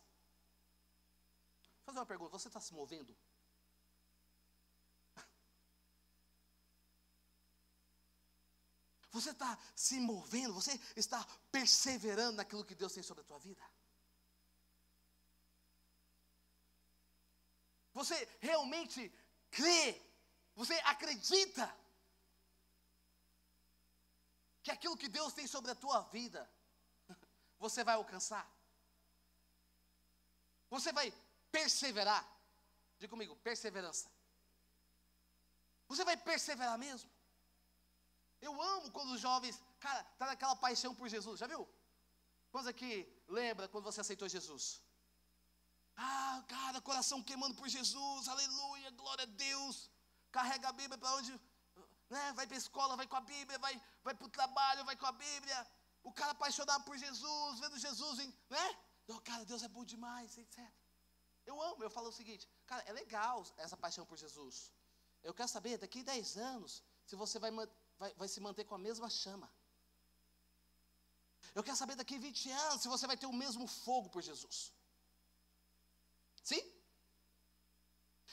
[1.85, 3.15] Fazer uma pergunta, você está se movendo?
[9.11, 13.63] Você está se movendo, você está perseverando naquilo que Deus tem sobre a tua vida?
[17.93, 19.13] Você realmente
[19.51, 20.01] crê,
[20.55, 21.71] você acredita
[24.63, 26.49] que aquilo que Deus tem sobre a tua vida,
[27.59, 28.49] você vai alcançar.
[30.71, 31.13] Você vai
[31.55, 32.23] perseverar.
[32.99, 34.07] Diga comigo, perseverança.
[35.91, 37.09] Você vai perseverar mesmo.
[38.47, 41.61] Eu amo quando os jovens, cara, tá naquela paixão por Jesus, já viu?
[42.51, 42.91] Quantos aqui
[43.39, 44.65] lembra quando você aceitou Jesus?
[45.95, 49.75] Ah, cara, coração queimando por Jesus, aleluia, glória a Deus.
[50.37, 51.31] Carrega a Bíblia para onde,
[52.09, 52.23] né?
[52.39, 55.15] Vai para escola, vai com a Bíblia, vai, vai para o trabalho, vai com a
[55.25, 55.59] Bíblia.
[56.09, 58.17] O cara apaixonado por Jesus, vendo Jesus,
[58.49, 58.65] né?
[59.07, 60.82] Oh, cara, Deus é bom demais, etc.
[61.45, 64.71] Eu amo, eu falo o seguinte, cara, é legal essa paixão por Jesus.
[65.23, 67.51] Eu quero saber, daqui a 10 anos, se você vai,
[67.97, 69.49] vai, vai se manter com a mesma chama.
[71.55, 74.21] Eu quero saber daqui a 20 anos se você vai ter o mesmo fogo por
[74.21, 74.73] Jesus.
[76.43, 76.61] Sim?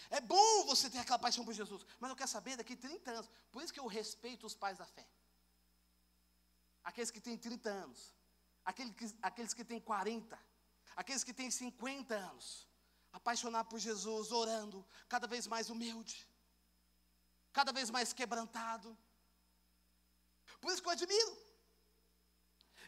[0.09, 3.31] É bom você ter aquela paixão por Jesus, mas eu quero saber daqui 30 anos.
[3.53, 5.07] Por isso que eu respeito os pais da fé.
[6.83, 8.14] Aqueles que têm 30 anos,
[8.64, 10.38] aqueles que, aqueles que têm 40,
[10.96, 12.66] aqueles que têm 50 anos,
[13.12, 16.27] apaixonar por Jesus, orando, cada vez mais humilde,
[17.53, 18.96] cada vez mais quebrantado.
[20.61, 21.38] Por isso que eu admiro.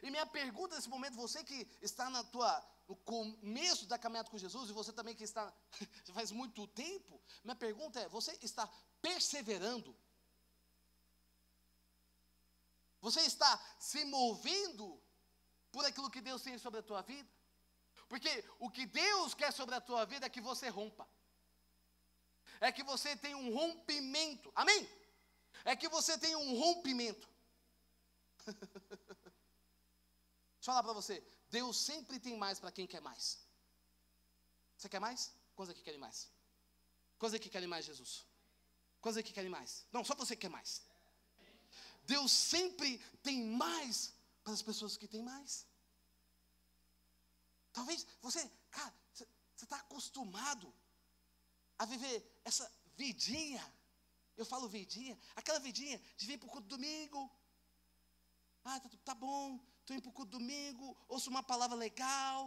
[0.03, 2.53] E minha pergunta nesse momento, você que está na tua
[2.89, 5.53] no começo da caminhada com Jesus, e você também que está
[6.13, 8.69] faz muito tempo, minha pergunta é: você está
[9.01, 9.97] perseverando?
[13.01, 15.01] Você está se movendo
[15.73, 17.29] por aquilo que Deus tem sobre a tua vida?
[18.13, 21.09] Porque o que Deus quer sobre a tua vida é que você rompa.
[22.61, 24.53] É que você tenha um rompimento.
[24.55, 24.87] Amém?
[25.65, 27.27] É que você tenha um rompimento.
[28.45, 28.59] Deixa
[30.61, 31.27] eu falar para você.
[31.49, 33.39] Deus sempre tem mais para quem quer mais.
[34.77, 35.33] Você quer mais?
[35.57, 36.31] Quantos aqui querem mais?
[37.19, 38.27] Quantos aqui querem mais, Jesus?
[39.01, 39.87] Quantos aqui querem mais?
[39.91, 40.83] Não, só você quer mais.
[42.05, 44.13] Deus sempre tem mais
[44.45, 45.67] para as pessoas que têm mais.
[47.73, 49.27] Talvez você, cara, você
[49.65, 50.73] está acostumado
[51.79, 53.63] a viver essa vidinha.
[54.37, 57.31] Eu falo vidinha, aquela vidinha de vir para o culto domingo.
[58.65, 62.39] Ah, tá, tá bom, estou indo para o culto domingo, ouço uma palavra legal,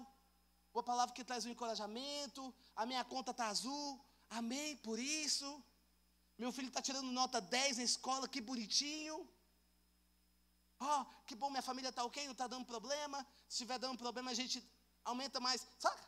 [0.74, 5.64] uma palavra que traz um encorajamento, a minha conta está azul, amém por isso.
[6.38, 9.30] Meu filho está tirando nota 10 na escola, que bonitinho.
[10.80, 13.26] Oh, que bom, minha família está ok, não está dando problema.
[13.48, 14.62] Se estiver dando problema, a gente
[15.06, 16.02] aumenta mais, sabe?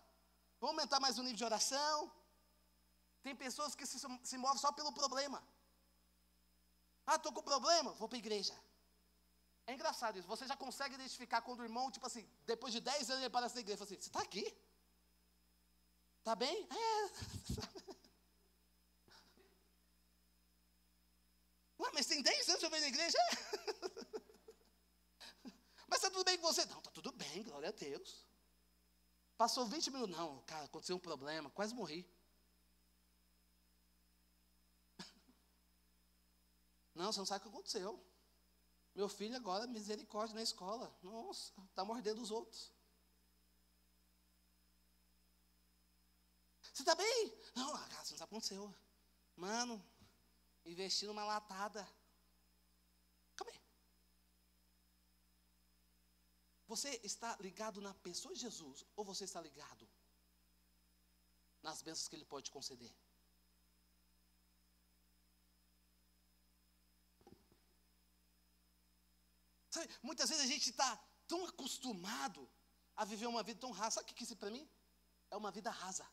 [0.59, 2.11] Vamos aumentar mais o nível de oração.
[3.21, 5.47] Tem pessoas que se, se movem só pelo problema.
[7.05, 8.53] Ah, estou com problema, vou para a igreja.
[9.65, 10.27] É engraçado isso.
[10.27, 13.55] Você já consegue identificar quando o irmão, tipo assim, depois de 10 anos ele aparece
[13.55, 14.57] na igreja e fala assim: Você está aqui?
[16.19, 16.67] Está bem?
[16.69, 17.09] É.
[21.79, 23.17] Ué, mas tem 10 anos que eu venho na igreja?
[25.87, 26.65] mas está tudo bem com você?
[26.65, 28.26] Não, está tudo bem, glória a Deus.
[29.37, 30.17] Passou 20 minutos.
[30.17, 32.09] Não, cara, aconteceu um problema, quase morri.
[36.95, 38.03] Não, você não sabe o que aconteceu.
[38.95, 40.91] Meu filho agora, misericórdia na escola.
[41.03, 42.71] Nossa, está mordendo os outros.
[46.73, 47.33] Você está bem?
[47.55, 48.75] Não, cara, você não sabe o que aconteceu.
[49.35, 49.83] Mano,
[50.65, 51.87] investi numa latada.
[53.35, 53.61] Calma aí.
[56.67, 59.87] Você está ligado na pessoa de Jesus ou você está ligado
[61.63, 62.93] nas bênçãos que Ele pode conceder?
[69.69, 70.89] Sabe, muitas vezes a gente está
[71.27, 72.49] tão acostumado
[72.95, 73.95] a viver uma vida tão rasa.
[73.95, 74.67] Sabe o que é isso para mim?
[75.29, 76.05] É uma vida rasa.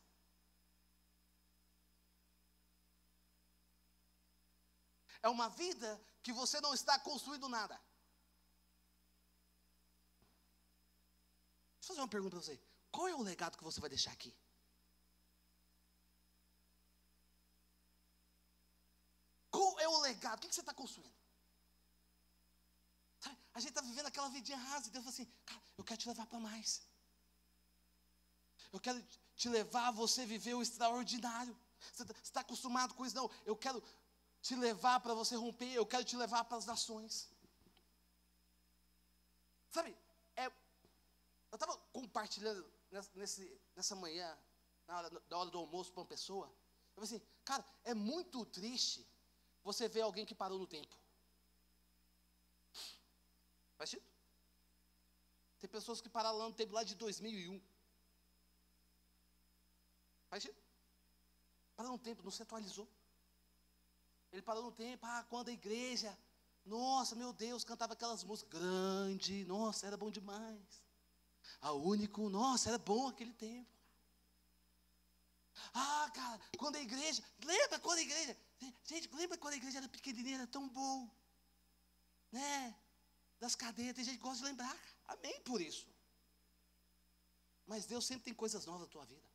[5.21, 7.81] É uma vida que você não está construindo nada.
[11.85, 12.59] Deixa eu fazer uma pergunta para você.
[12.91, 14.33] Qual é o legado que você vai deixar aqui?
[19.51, 20.39] Qual é o legado?
[20.39, 21.13] O que você está construindo?
[23.53, 24.87] A gente está vivendo aquela vidinha rasa.
[24.87, 26.81] E Deus fala assim: cara, eu quero te levar para mais.
[28.73, 28.99] Eu quero
[29.35, 31.55] te levar a você viver o extraordinário.
[31.93, 33.15] Você está tá acostumado com isso?
[33.15, 33.83] Não, eu quero
[34.41, 35.71] te levar para você romper.
[35.71, 37.29] Eu quero te levar para as nações.
[39.69, 39.95] Sabe,
[41.55, 42.69] eu estava compartilhando
[43.13, 44.37] nesse, nessa manhã,
[44.87, 46.47] na hora, da hora do almoço, para uma pessoa.
[46.47, 49.07] Eu falei assim, cara, é muito triste
[49.63, 50.93] você ver alguém que parou no tempo.
[53.77, 54.05] Faz sentido?
[55.59, 57.61] Tem pessoas que pararam lá no tempo lá de 2001.
[60.29, 60.61] Faz sentido?
[61.77, 62.87] Parou no tempo, não se atualizou.
[64.31, 66.17] Ele parou no tempo, ah, quando a igreja,
[66.65, 70.84] nossa, meu Deus, cantava aquelas músicas grande, nossa, era bom demais.
[71.61, 73.75] A único, nossa, era bom aquele tempo.
[75.73, 78.37] Ah, cara, quando a igreja, lembra quando a igreja,
[78.83, 81.09] gente, lembra quando a igreja era pequenininha, era tão bom,
[82.31, 82.75] né?
[83.39, 84.77] Das cadeias, tem gente que gosta de lembrar,
[85.07, 85.87] amém por isso.
[87.65, 89.27] Mas Deus sempre tem coisas novas na tua vida.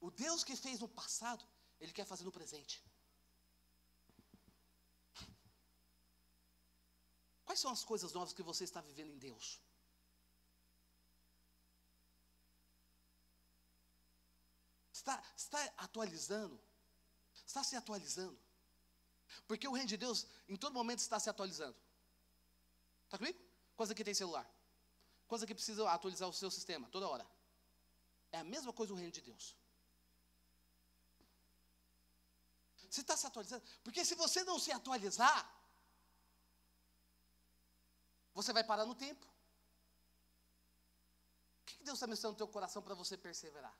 [0.00, 1.44] O Deus que fez no passado,
[1.80, 2.82] Ele quer fazer no presente.
[7.44, 9.60] Quais são as coisas novas que você está vivendo em Deus?
[14.92, 16.58] Está, está atualizando?
[17.46, 18.38] Está se atualizando?
[19.46, 21.76] Porque o reino de Deus, em todo momento, está se atualizando.
[23.04, 23.38] Está comigo?
[23.76, 24.48] Quantos aqui tem celular?
[25.28, 27.26] Quantos aqui precisam atualizar o seu sistema toda hora?
[28.32, 29.54] É a mesma coisa o reino de Deus.
[32.90, 33.64] Você está se atualizando?
[33.82, 35.52] Porque se você não se atualizar,
[38.34, 39.26] você vai parar no tempo.
[41.62, 43.76] O que Deus está mencionando no teu coração para você perseverar?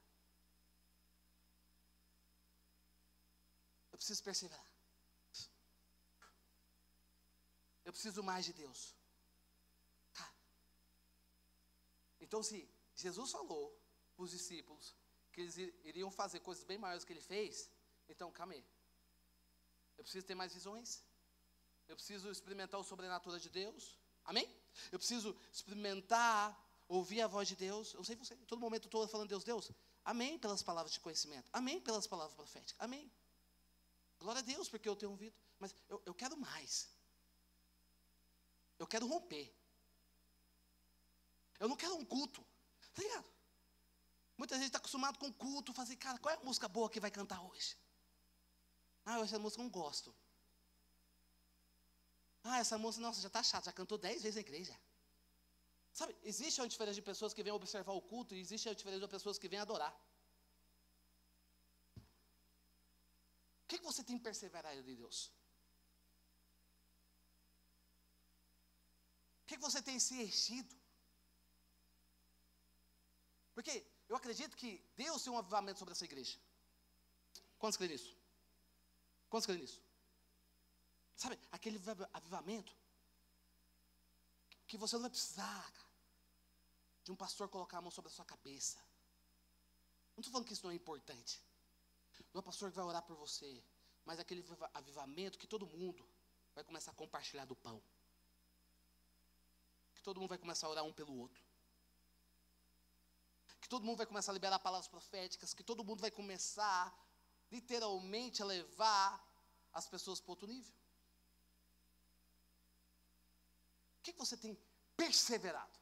[3.92, 4.66] Eu preciso perseverar.
[7.84, 8.94] Eu preciso mais de Deus.
[10.14, 10.32] Tá.
[12.20, 13.78] Então, se Jesus falou
[14.14, 14.94] para os discípulos
[15.32, 17.70] que eles iriam fazer coisas bem maiores do que ele fez,
[18.09, 18.64] então, calma aí.
[19.96, 21.02] Eu preciso ter mais visões.
[21.86, 23.98] Eu preciso experimentar o sobrenatural de Deus.
[24.24, 24.48] Amém?
[24.90, 26.58] Eu preciso experimentar,
[26.88, 27.94] ouvir a voz de Deus.
[27.94, 29.70] Eu sei você, todo momento estou falando Deus, Deus.
[30.04, 31.48] Amém pelas palavras de conhecimento.
[31.52, 32.76] Amém pelas palavras proféticas.
[32.78, 33.10] Amém.
[34.18, 35.34] Glória a Deus, porque eu tenho ouvido.
[35.58, 36.88] Mas eu, eu quero mais.
[38.78, 39.52] Eu quero romper.
[41.58, 42.44] Eu não quero um culto.
[42.94, 43.34] Tá ligado?
[44.36, 47.10] Muita gente está acostumado com culto, fazer, cara, qual é a música boa que vai
[47.10, 47.76] cantar hoje?
[49.04, 50.14] Ah, essa música eu não gosto.
[52.45, 54.74] Ah, essa música, nossa, já está chata, já cantou dez vezes na igreja.
[55.99, 59.01] Sabe, existe uma diferença de pessoas que vêm observar o culto e existe a diferença
[59.07, 59.95] de pessoas que vêm adorar.
[63.62, 65.18] O que, que você tem perseverado de Deus?
[69.42, 70.74] O que, que você tem se enchido?
[73.55, 76.36] Porque eu acredito que Deus tem um avivamento sobre essa igreja.
[77.59, 78.12] Quantos creem nisso?
[79.30, 79.84] Quantos creem nisso?
[81.16, 81.80] Sabe, aquele
[82.12, 82.74] avivamento
[84.66, 85.72] que você não vai precisar
[87.04, 88.78] de um pastor colocar a mão sobre a sua cabeça.
[90.16, 91.40] Não estou falando que isso não é importante.
[92.32, 93.62] Não é o pastor que vai orar por você,
[94.04, 96.04] mas aquele avivamento que todo mundo
[96.54, 97.82] vai começar a compartilhar do pão.
[99.94, 101.42] Que todo mundo vai começar a orar um pelo outro.
[103.60, 106.94] Que todo mundo vai começar a liberar palavras proféticas, que todo mundo vai começar
[107.50, 109.08] literalmente a levar
[109.72, 110.74] as pessoas para outro nível.
[113.92, 114.59] O que você tem
[114.96, 115.78] perseverado?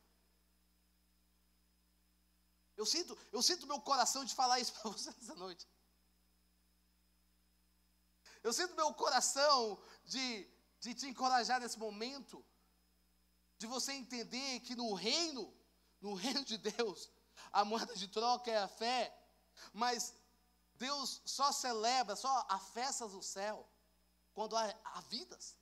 [2.76, 5.68] Eu sinto, eu sinto meu coração de falar isso para você essa noite.
[8.42, 10.48] Eu sinto meu coração de,
[10.80, 12.44] de te encorajar nesse momento,
[13.56, 15.54] de você entender que no reino,
[16.00, 17.10] no reino de Deus,
[17.52, 19.16] a moeda de troca é a fé,
[19.72, 20.14] mas
[20.74, 23.68] Deus só celebra, só há festas no céu,
[24.34, 25.56] quando há, há vidas.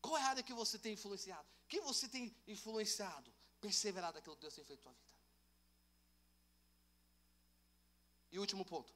[0.00, 1.46] Qual é a área que você tem influenciado?
[1.68, 5.10] Que você tem influenciado, perseverado aquilo que Deus tem feito na tua vida?
[8.32, 8.94] E último ponto.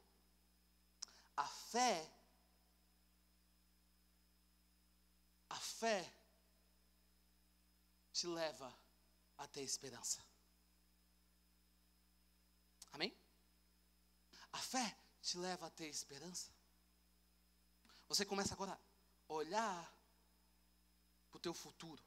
[1.37, 2.11] A fé,
[5.51, 6.13] a fé
[8.13, 8.73] te leva
[9.37, 10.25] a ter esperança.
[12.93, 13.13] Amém?
[14.53, 16.51] A fé te leva a ter esperança.
[18.09, 18.79] Você começa agora
[19.29, 19.94] a olhar
[21.35, 22.03] para o teu futuro.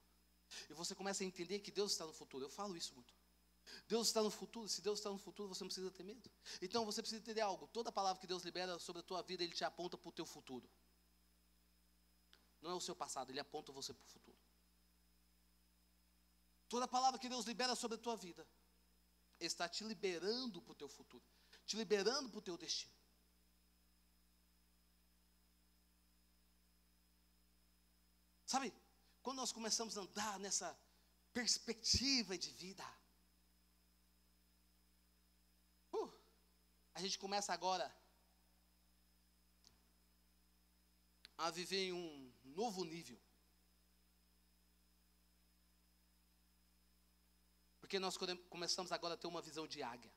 [0.69, 2.45] E você começa a entender que Deus está no futuro.
[2.45, 3.13] Eu falo isso muito.
[3.85, 4.69] Deus está no futuro.
[4.69, 6.31] Se Deus está no futuro, você não precisa ter medo.
[6.61, 7.67] Então você precisa entender algo.
[7.67, 10.25] Toda palavra que Deus libera sobre a tua vida, Ele te aponta para o teu
[10.25, 10.69] futuro.
[12.61, 14.37] Não é o seu passado, Ele aponta você para o futuro.
[16.69, 18.47] Toda palavra que Deus libera sobre a tua vida,
[19.39, 21.23] está te liberando para o teu futuro,
[21.65, 22.91] te liberando para o teu destino.
[28.45, 28.73] Sabe,
[29.27, 30.73] quando nós começamos a andar nessa
[31.33, 32.85] perspectiva de vida,
[35.91, 36.09] uh,
[36.95, 37.93] a gente começa agora
[41.37, 43.19] a viver em um novo nível.
[47.81, 48.15] Porque nós
[48.49, 50.13] começamos agora a ter uma visão de águia.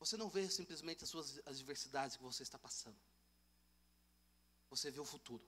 [0.00, 2.98] Você não vê simplesmente as suas adversidades que você está passando.
[4.70, 5.44] Você vê o futuro.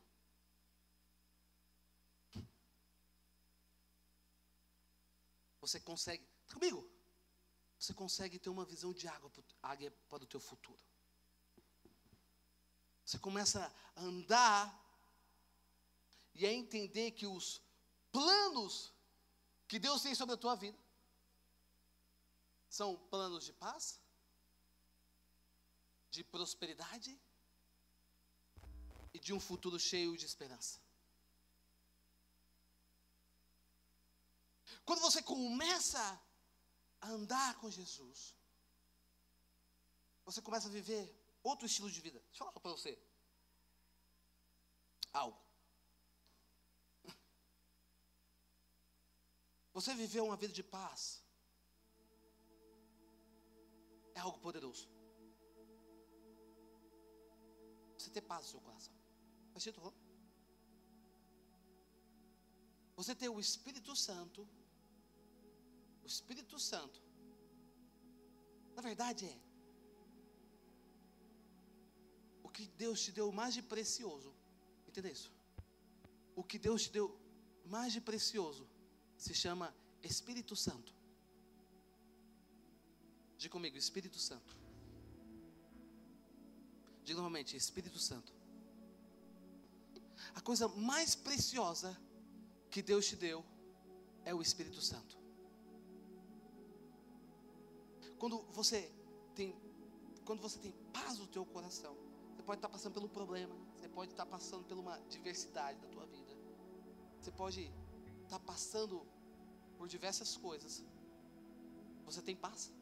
[5.62, 6.86] Você consegue, tá comigo?
[7.78, 9.32] Você consegue ter uma visão de água,
[9.62, 10.78] águia para o teu futuro.
[13.06, 14.62] Você começa a andar
[16.34, 17.62] e a entender que os
[18.10, 18.92] planos
[19.66, 20.78] que Deus tem sobre a tua vida
[22.68, 24.01] são planos de paz,
[26.14, 27.12] de prosperidade
[29.14, 30.78] e de um futuro cheio de esperança.
[34.84, 36.04] Quando você começa
[37.00, 38.34] a andar com Jesus,
[40.26, 41.02] você começa a viver
[41.42, 42.18] outro estilo de vida.
[42.20, 42.92] Deixa eu falar para você
[45.24, 45.40] algo.
[49.72, 51.22] Você viver uma vida de paz
[54.14, 54.91] é algo poderoso.
[58.02, 58.92] Você ter paz no seu coração.
[62.96, 64.40] Você ter o Espírito Santo.
[66.02, 67.00] O Espírito Santo.
[68.74, 69.38] Na verdade é.
[72.42, 74.34] O que Deus te deu mais de precioso.
[74.88, 75.30] Entende isso?
[76.34, 77.06] O que Deus te deu
[77.64, 78.68] mais de precioso
[79.16, 79.72] se chama
[80.02, 80.92] Espírito Santo.
[83.38, 84.61] Diga comigo, Espírito Santo.
[87.04, 88.32] Diga novamente, Espírito Santo.
[90.34, 91.98] A coisa mais preciosa
[92.70, 93.44] que Deus te deu
[94.24, 95.18] é o Espírito Santo.
[98.18, 98.90] Quando você
[99.34, 99.54] tem,
[100.24, 101.96] quando você tem paz no teu coração,
[102.34, 106.06] você pode estar passando pelo problema, você pode estar passando por uma diversidade da tua
[106.06, 106.32] vida,
[107.20, 107.72] você pode
[108.22, 109.04] estar passando
[109.76, 110.84] por diversas coisas.
[112.04, 112.72] Você tem paz?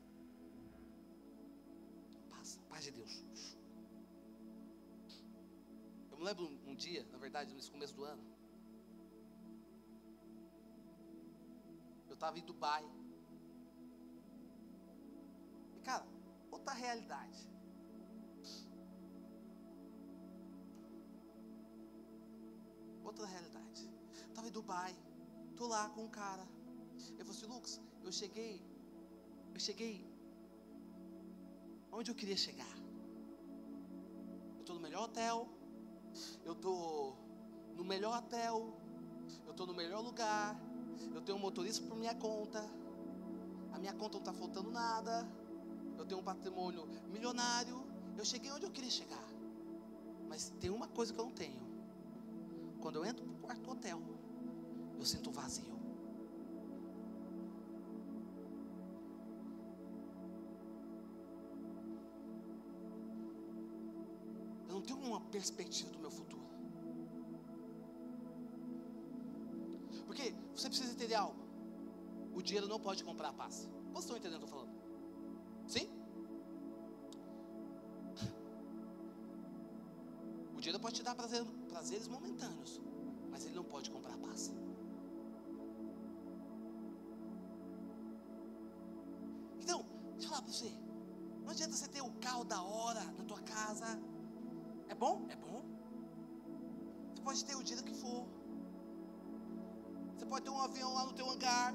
[2.28, 3.30] Paz, paz de Deus.
[6.20, 8.22] Me lembro um dia, na verdade, no começo do ano,
[12.08, 12.84] eu estava em Dubai.
[15.76, 16.06] E cara,
[16.50, 17.48] outra realidade.
[23.02, 23.88] Outra realidade.
[24.28, 24.94] Estava em Dubai,
[25.56, 26.46] tô lá com um cara.
[27.18, 28.62] Eu falei assim, Lucas, eu cheguei,
[29.54, 30.06] eu cheguei
[31.90, 32.76] onde eu queria chegar.
[34.56, 35.48] Eu estou no melhor hotel,
[36.44, 37.16] eu estou
[37.76, 38.74] no melhor hotel,
[39.46, 40.61] eu estou no melhor lugar,
[41.14, 42.64] eu tenho um motorista por minha conta,
[43.72, 45.26] a minha conta não está faltando nada,
[45.98, 47.84] eu tenho um patrimônio milionário,
[48.16, 49.24] eu cheguei onde eu queria chegar.
[50.28, 51.61] Mas tem uma coisa que eu não tenho.
[52.80, 54.00] Quando eu entro para o quarto hotel,
[54.98, 55.80] eu sinto vazio.
[64.91, 66.43] Tenho uma perspectiva do meu futuro.
[70.07, 71.38] Porque você precisa entender algo.
[72.34, 73.68] O dinheiro não pode comprar a paz.
[73.93, 74.74] Vocês estão entendendo o que eu estou falando?
[75.68, 75.88] Sim?
[80.57, 82.80] O dinheiro pode te dar prazer, prazeres momentâneos,
[83.30, 84.53] mas ele não pode comprar a paz.
[89.61, 90.72] Então, deixa eu falar para você.
[91.45, 94.09] Não adianta você ter o carro da hora na tua casa.
[94.93, 95.14] É bom?
[95.34, 95.61] É bom.
[97.11, 98.20] Você pode ter o dinheiro que for.
[100.12, 101.72] Você pode ter um avião lá no teu hangar.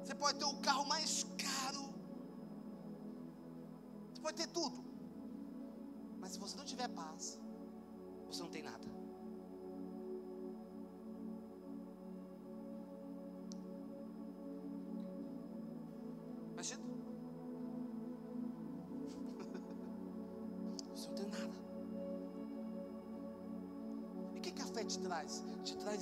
[0.00, 1.12] Você pode ter o carro mais
[1.44, 1.84] caro.
[4.10, 4.84] Você pode ter tudo.
[6.20, 7.38] Mas se você não tiver paz,
[8.26, 9.03] você não tem nada.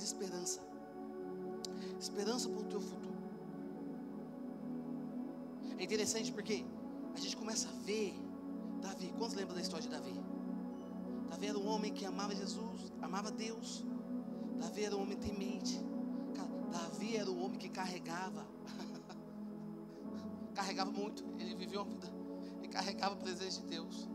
[0.03, 0.59] Esperança.
[1.99, 3.13] Esperança para o teu futuro.
[5.79, 6.65] É interessante porque
[7.15, 8.13] a gente começa a ver
[8.81, 9.13] Davi.
[9.17, 10.13] Quantos lembram da história de Davi?
[11.29, 13.85] Davi era um homem que amava Jesus, amava Deus.
[14.59, 15.79] Davi era um homem temente.
[16.71, 18.45] Davi era um homem que carregava.
[20.53, 21.23] carregava muito.
[21.39, 22.11] Ele viveu uma vida.
[22.57, 24.09] Ele carregava a presença de Deus.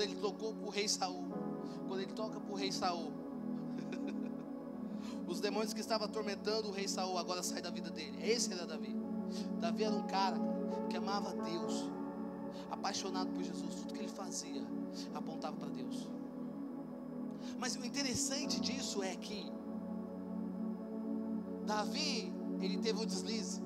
[0.00, 1.24] Quando ele tocou para o rei Saul.
[1.86, 3.12] Quando ele toca para o rei Saul.
[5.28, 8.18] Os demônios que estavam atormentando o rei Saul agora saem da vida dele.
[8.22, 8.96] Esse era Davi.
[9.60, 10.38] Davi era um cara
[10.88, 11.90] que amava Deus,
[12.70, 13.74] apaixonado por Jesus.
[13.74, 14.66] Tudo que ele fazia
[15.12, 16.08] apontava para Deus.
[17.58, 19.52] Mas o interessante disso é que
[21.66, 22.32] Davi,
[22.62, 23.60] ele teve um deslize.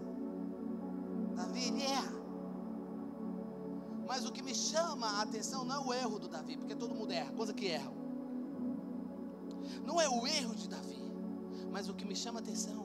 [4.75, 7.69] Chama a atenção não é o erro do Davi, porque todo mundo erra, coisa que
[7.69, 7.93] erra.
[9.87, 10.99] Não é o erro de Davi,
[11.71, 12.85] mas o que me chama a atenção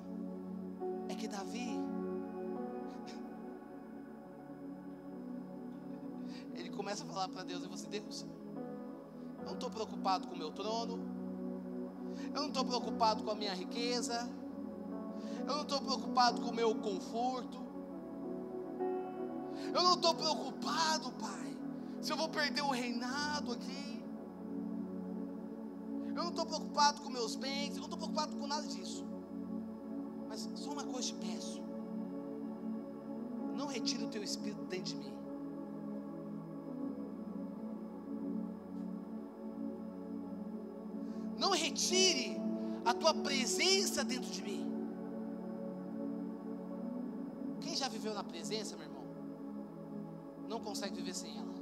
[1.08, 1.68] é que Davi
[6.54, 8.24] ele começa a falar para Deus e você, Deus,
[9.40, 11.00] eu não estou preocupado com o meu trono,
[12.36, 14.30] eu não estou preocupado com a minha riqueza,
[15.40, 17.58] eu não estou preocupado com o meu conforto,
[19.74, 21.49] eu não estou preocupado, Pai,
[22.02, 24.04] se eu vou perder o reinado aqui,
[26.08, 29.06] eu não estou preocupado com meus bens, eu não estou preocupado com nada disso,
[30.28, 31.62] mas só uma coisa te peço,
[33.56, 35.20] não retire o teu espírito dentro de mim.
[41.40, 42.38] não retire
[42.86, 44.68] a tua presença dentro de mim.
[47.62, 49.04] Quem já viveu na presença, meu irmão,
[50.48, 51.59] não consegue viver sem ela.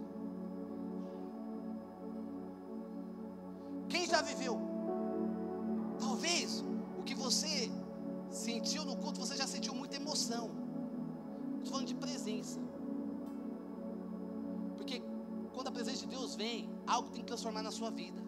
[16.37, 18.21] Vem, algo tem que transformar na sua vida.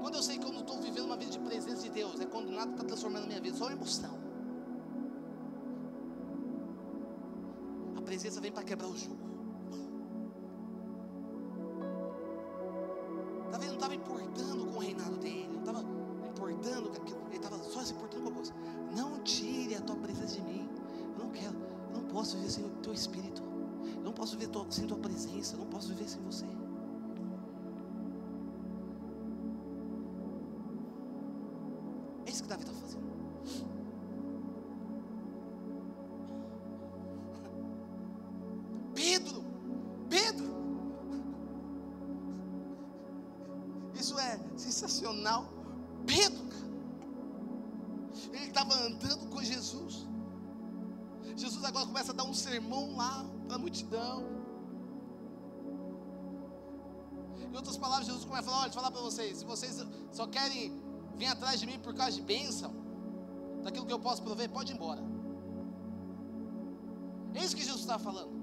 [0.00, 2.26] Quando eu sei que eu não estou vivendo uma vida de presença de Deus é
[2.26, 4.18] quando nada está transformando a minha vida, só uma emoção.
[7.96, 9.32] A presença vem para quebrar o jugo.
[44.82, 45.46] Sensacional.
[46.06, 46.66] Pedro, cara,
[48.32, 50.06] ele estava andando com Jesus.
[51.36, 54.24] Jesus agora começa a dar um sermão lá para a multidão.
[57.40, 60.82] Em outras palavras, Jesus começa a falar: olha, falar para vocês, se vocês só querem
[61.16, 62.74] vir atrás de mim por causa de bênção,
[63.62, 65.02] daquilo que eu posso prover, pode ir embora.
[67.34, 68.42] É isso que Jesus estava falando.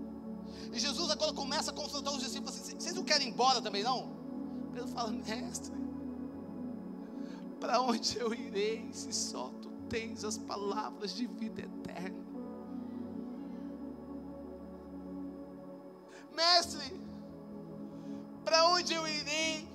[0.72, 3.84] E Jesus agora começa a confrontar os discípulos assim: vocês não querem ir embora também
[3.84, 4.18] não?
[4.74, 5.74] Pedro fala: mestre,
[7.60, 12.30] para onde eu irei se só tu tens as palavras de vida eterna?
[16.34, 17.00] Mestre,
[18.46, 19.68] para onde eu irei?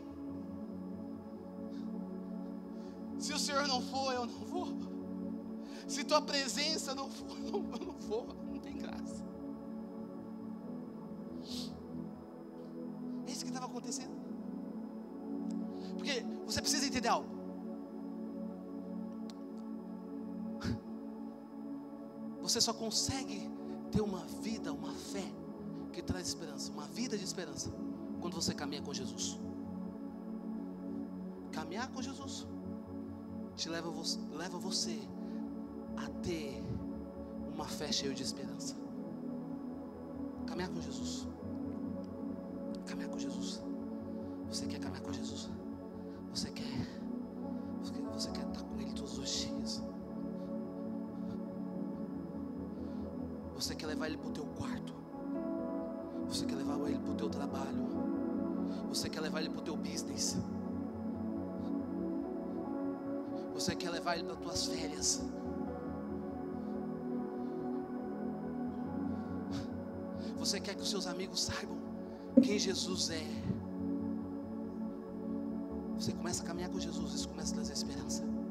[3.19, 4.69] Se o Senhor não for, eu não vou.
[5.87, 8.27] Se tua presença não for, eu não vou.
[8.51, 9.25] Não tem graça.
[13.27, 14.15] É isso que estava acontecendo.
[15.97, 17.44] Porque você precisa entender algo.
[22.55, 23.51] Você só consegue
[23.91, 25.25] ter uma vida, uma fé
[25.93, 27.69] que traz esperança, uma vida de esperança,
[28.21, 29.41] quando você caminha com Jesus.
[31.51, 32.47] Caminhar com Jesus
[33.57, 33.93] te leva,
[34.31, 34.97] leva você
[35.97, 36.63] a ter
[37.53, 38.77] uma fé cheia de esperança.
[40.47, 41.27] Caminhar com Jesus.
[42.87, 43.61] Caminhar com Jesus.
[44.49, 45.51] Você quer caminhar com Jesus?
[46.33, 46.74] Você quer?
[53.65, 54.93] Você quer levar Ele para o teu quarto?
[56.29, 57.89] Você quer levar Ele para o teu trabalho?
[58.91, 60.37] Você quer levar Ele para o teu business?
[63.55, 65.23] Você quer levar Ele para as tuas férias?
[70.37, 71.79] Você quer que os seus amigos saibam
[72.43, 73.27] quem Jesus é?
[75.99, 78.44] Você começa a caminhar com Jesus, isso começa a trazer esperança.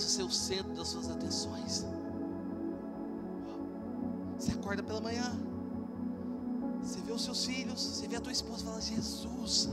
[0.00, 1.84] O centro das suas atenções.
[4.38, 5.38] Você acorda pela manhã,
[6.82, 9.68] você vê os seus filhos, você vê a tua esposa e fala: Jesus,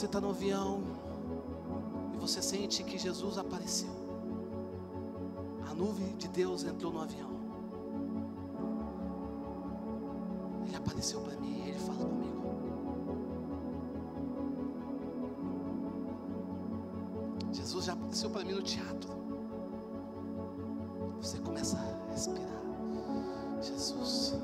[0.00, 0.82] Você está no avião
[2.14, 3.90] e você sente que Jesus apareceu.
[5.70, 7.28] A nuvem de Deus entrou no avião.
[10.66, 12.40] Ele apareceu para mim, ele fala comigo.
[17.52, 19.10] Jesus já apareceu para mim no teatro.
[21.20, 22.62] Você começa a respirar.
[23.60, 24.34] Jesus.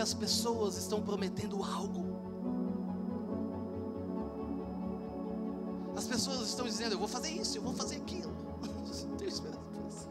[0.00, 2.18] As pessoas estão prometendo algo.
[5.96, 8.32] As pessoas estão dizendo, eu vou fazer isso, eu vou fazer aquilo.
[8.62, 10.08] Eu não tenho esperança isso.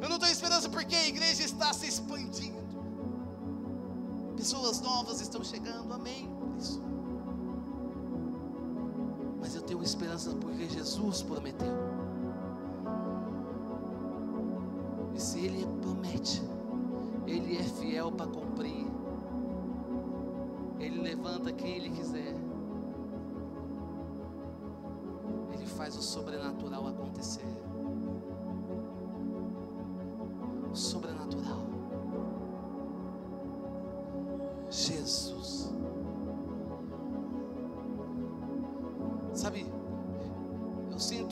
[0.00, 2.60] Eu não tenho esperança porque a igreja está se expandindo.
[4.36, 6.30] Pessoas novas estão chegando, amém.
[6.58, 6.80] Isso.
[9.38, 11.79] Mas eu tenho esperança porque Jesus prometeu.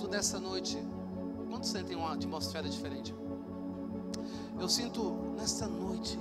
[0.09, 0.79] Nessa noite.
[1.49, 3.15] Quantos sentem uma atmosfera diferente?
[4.59, 6.19] Eu sinto nessa noite.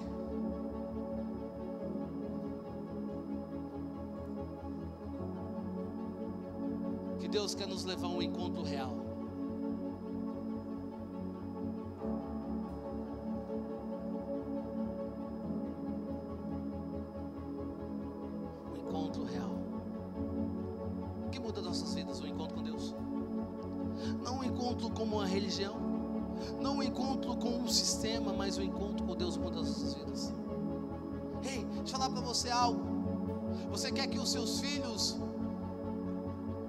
[7.20, 9.07] Que Deus quer nos levar a um encontro real.
[32.52, 32.82] Algo.
[33.70, 35.18] Você quer que os seus filhos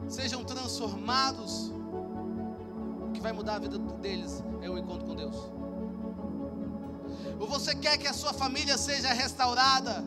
[0.08, 1.72] sejam transformados?
[3.02, 5.36] O que vai mudar a vida deles é o encontro com Deus.
[7.40, 10.04] Ou você quer que a sua família seja restaurada?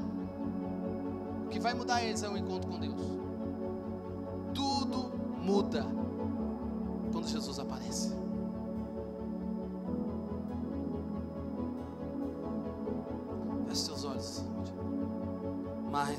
[1.46, 3.02] O que vai mudar eles é o encontro com Deus.
[4.54, 5.12] Tudo
[5.42, 5.86] muda
[7.12, 8.21] quando Jesus aparece.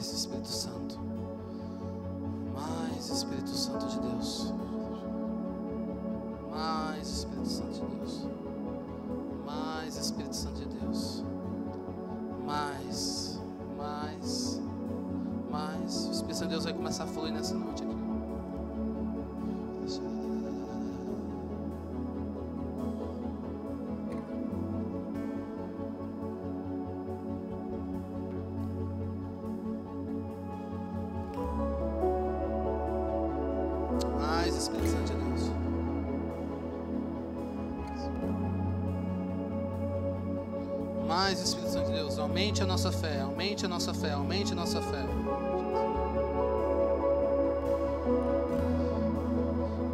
[0.02, 0.98] Mais Espírito Santo.
[2.52, 4.52] Mais Espírito Santo de Deus.
[6.50, 8.26] Mais Espírito Santo de Deus.
[9.46, 11.24] Mais Espírito Santo de Deus.
[12.44, 13.40] Mais,
[13.78, 14.60] mais,
[15.48, 16.06] mais.
[16.06, 17.91] O Espírito Santo de Deus vai começar a fluir nessa noite aqui.
[42.32, 45.04] Aumente a nossa fé, aumente a nossa fé, aumente a nossa fé.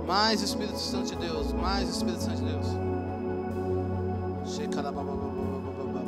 [0.06, 2.66] Mais Espírito Santo de Deus, mais Espírito Santo de Deus.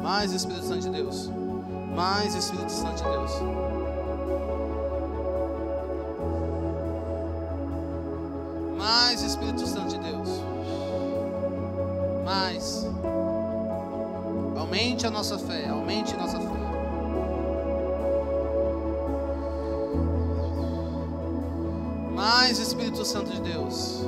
[0.01, 1.31] Mais Espírito Santo de Deus.
[1.97, 3.70] Mais Espírito Santo de Deus.
[23.01, 24.05] Espírito Santo de Deus.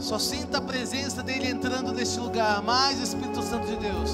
[0.00, 2.62] Só sinta a presença dele entrando neste lugar.
[2.62, 4.10] Mais Espírito Santo de Deus.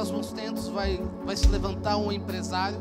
[0.00, 2.80] Próximos tempos vai, vai se levantar um empresário.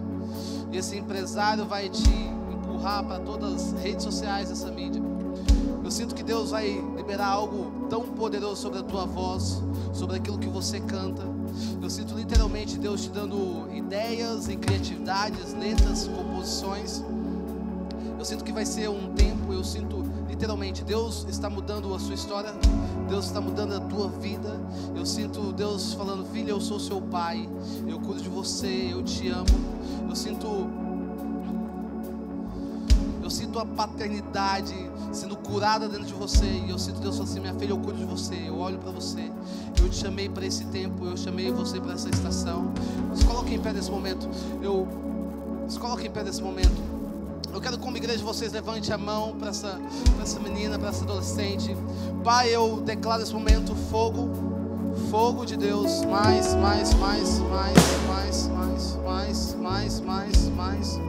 [0.71, 2.09] E esse empresário vai te
[2.49, 5.01] empurrar para todas as redes sociais dessa mídia.
[5.83, 9.61] Eu sinto que Deus vai liberar algo tão poderoso sobre a tua voz,
[9.91, 11.23] sobre aquilo que você canta.
[11.81, 17.03] Eu sinto literalmente Deus te dando ideias e criatividades, letras, composições.
[18.17, 22.13] Eu sinto que vai ser um tempo, eu sinto literalmente Deus está mudando a sua
[22.13, 22.53] história,
[23.09, 24.59] Deus está mudando a tua vida.
[24.95, 27.49] Eu sinto Deus falando: "Filha, eu sou seu pai.
[27.87, 29.45] Eu cuido de você, eu te amo".
[30.07, 30.47] Eu sinto
[33.29, 34.73] eu sinto a paternidade
[35.11, 36.47] sendo curada dentro de você.
[36.47, 38.33] E eu sinto Deus falando assim: minha filha, eu cuido de você.
[38.47, 39.31] Eu olho para você.
[39.79, 41.05] Eu te chamei para esse tempo.
[41.05, 42.73] Eu chamei você para essa estação.
[43.13, 44.27] Se coloque em pé nesse momento.
[44.63, 44.87] Eu.
[45.67, 46.88] Se coloque em pé nesse momento.
[47.53, 49.79] Eu quero, como igreja, vocês levante a mão para essa,
[50.15, 51.75] pra essa menina, para essa adolescente.
[52.23, 54.29] Pai, eu declaro esse momento fogo.
[55.09, 56.03] Fogo de Deus.
[56.05, 57.77] Mais, mais, mais, mais,
[58.07, 60.99] mais, mais, mais, mais, mais, mais.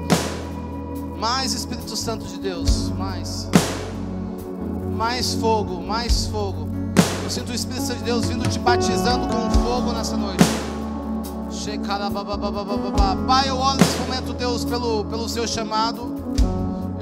[1.19, 3.49] Mais Espírito Santo de Deus, mais.
[4.97, 6.69] Mais fogo, mais fogo.
[7.23, 10.45] Eu sinto o Espírito Santo de Deus vindo te batizando com fogo nessa noite.
[13.27, 16.20] Pai, eu oro nesse momento, Deus, pelo, pelo seu chamado.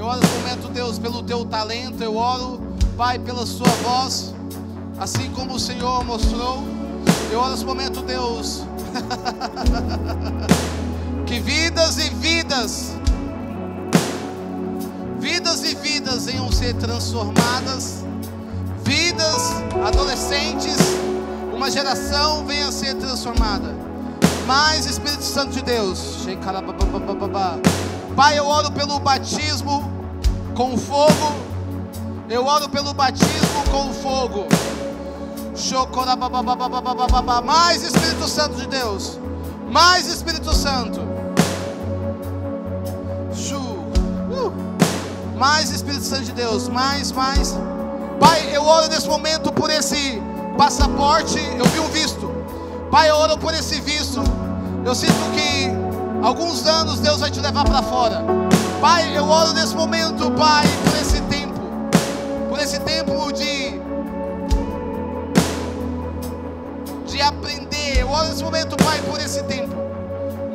[0.08, 2.02] Oro nesse momento, Deus, pelo teu talento.
[2.02, 2.58] Eu oro,
[2.96, 4.32] Pai, pela sua voz.
[4.98, 6.64] Assim como o Senhor mostrou.
[7.30, 8.62] Eu oro nesse momento, Deus.
[11.26, 12.92] que vidas e vidas
[15.18, 18.02] vidas e vidas venham ser transformadas,
[18.82, 19.36] vidas,
[19.86, 20.78] adolescentes,
[21.52, 23.74] uma geração venha ser transformada.
[24.46, 26.26] Mais Espírito Santo de Deus,
[28.16, 29.87] Pai, eu oro pelo batismo
[30.58, 31.36] com fogo,
[32.28, 34.44] eu oro pelo batismo com fogo.
[37.44, 39.20] Mais Espírito Santo de Deus,
[39.70, 41.06] mais Espírito Santo.
[45.36, 47.56] Mais Espírito Santo de Deus, mais, mais.
[48.18, 50.20] Pai, eu oro nesse momento por esse
[50.56, 51.38] passaporte.
[51.56, 52.28] Eu vi um visto.
[52.90, 54.20] Pai, eu oro por esse visto.
[54.84, 55.70] Eu sinto que
[56.20, 58.37] alguns anos Deus vai te levar para fora.
[58.80, 61.58] Pai, eu oro nesse momento, Pai, por esse tempo.
[62.48, 63.80] Por esse tempo de.
[67.06, 67.98] De aprender.
[67.98, 69.74] Eu oro nesse momento, Pai, por esse tempo.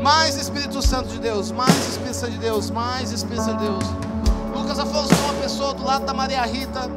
[0.02, 3.84] Mais Espírito Santo de Deus, mais Espírito Santo de Deus, mais Espírito Santo de Deus.
[4.56, 6.90] Lucas Afonso uma pessoa do lado da Maria Rita.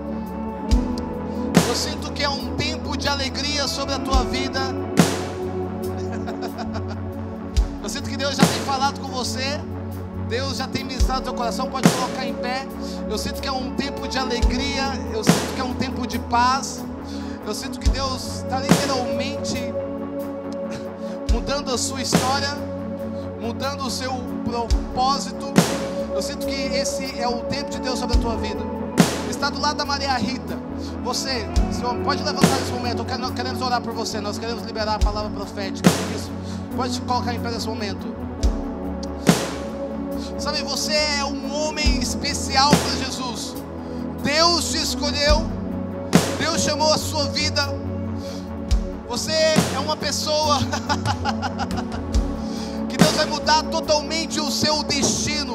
[1.69, 4.61] Eu sinto que é um tempo de alegria sobre a tua vida.
[7.83, 9.61] Eu sinto que Deus já tem falado com você.
[10.29, 12.67] Deus já tem ministrado teu coração, pode colocar em pé.
[13.09, 16.19] Eu sinto que é um tempo de alegria, eu sinto que é um tempo de
[16.19, 16.85] paz.
[17.47, 19.73] Eu sinto que Deus está literalmente
[21.33, 22.57] mudando a sua história,
[23.41, 24.13] mudando o seu
[24.45, 25.47] propósito.
[26.13, 28.61] Eu sinto que esse é o tempo de Deus sobre a tua vida.
[29.31, 30.59] Está do lado da Maria Rita.
[31.05, 33.05] Você, Senhor, pode levantar nesse momento.
[33.33, 34.21] Queremos orar por você.
[34.21, 35.89] Nós queremos liberar a palavra profética.
[36.17, 36.31] Isso.
[36.75, 38.26] Pode colocar em pé nesse momento.
[40.39, 43.55] Sabe, você é um homem especial para Jesus.
[44.23, 45.47] Deus te escolheu.
[46.39, 47.63] Deus chamou a sua vida.
[49.09, 50.59] Você é uma pessoa
[52.89, 55.55] que Deus vai mudar totalmente o seu destino.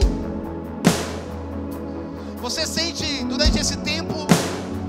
[2.42, 4.16] Você sente durante esse tempo,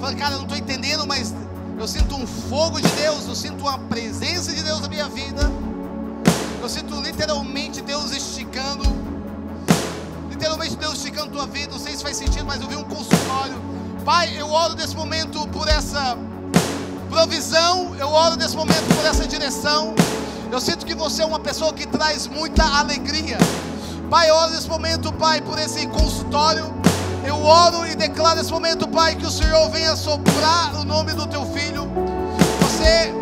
[0.00, 1.34] fala, cara, eu não estou entendendo, mas
[1.78, 5.50] eu sinto um fogo de Deus, eu sinto uma presença de Deus na minha vida.
[6.62, 8.84] Eu sinto literalmente Deus esticando
[10.42, 11.70] literalmente Deus esticando tua vida.
[11.70, 13.54] Não sei se faz sentido, mas eu vi um consultório.
[14.04, 16.18] Pai, eu oro nesse momento por essa
[17.08, 17.94] provisão.
[17.96, 19.94] Eu oro nesse momento por essa direção.
[20.50, 23.38] Eu sinto que você é uma pessoa que traz muita alegria.
[24.10, 26.74] Pai, eu oro nesse momento, Pai, por esse consultório.
[27.24, 31.24] Eu oro e declaro nesse momento, Pai, que o Senhor venha soprar o nome do
[31.28, 31.88] teu filho.
[32.62, 33.14] Você,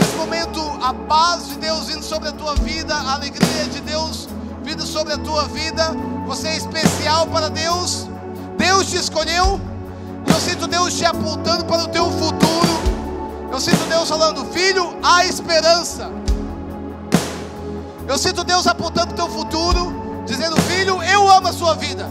[0.00, 4.26] nesse momento, a paz de Deus vindo sobre a tua vida, a alegria de Deus
[4.62, 5.94] vindo sobre a tua vida.
[6.26, 8.08] Você é especial para Deus.
[8.56, 9.60] Deus te escolheu.
[10.26, 12.62] Eu sinto Deus te apontando para o teu futuro.
[13.50, 16.10] Eu sinto Deus falando, filho, há esperança.
[18.08, 22.08] Eu sinto Deus apontando para o teu futuro, dizendo, filho, eu amo a sua vida.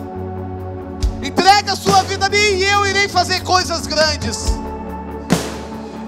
[1.23, 4.45] Entrega a sua vida a mim e eu irei fazer coisas grandes.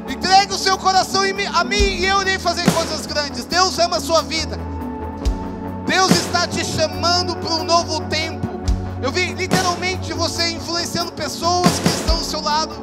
[0.07, 1.21] Entrega o seu coração
[1.53, 3.45] a mim e eu irei fazer coisas grandes.
[3.45, 4.72] Deus ama a sua vida.
[5.85, 8.47] Deus está te chamando para um novo tempo.
[9.01, 12.73] Eu vi literalmente você influenciando pessoas que estão do seu lado.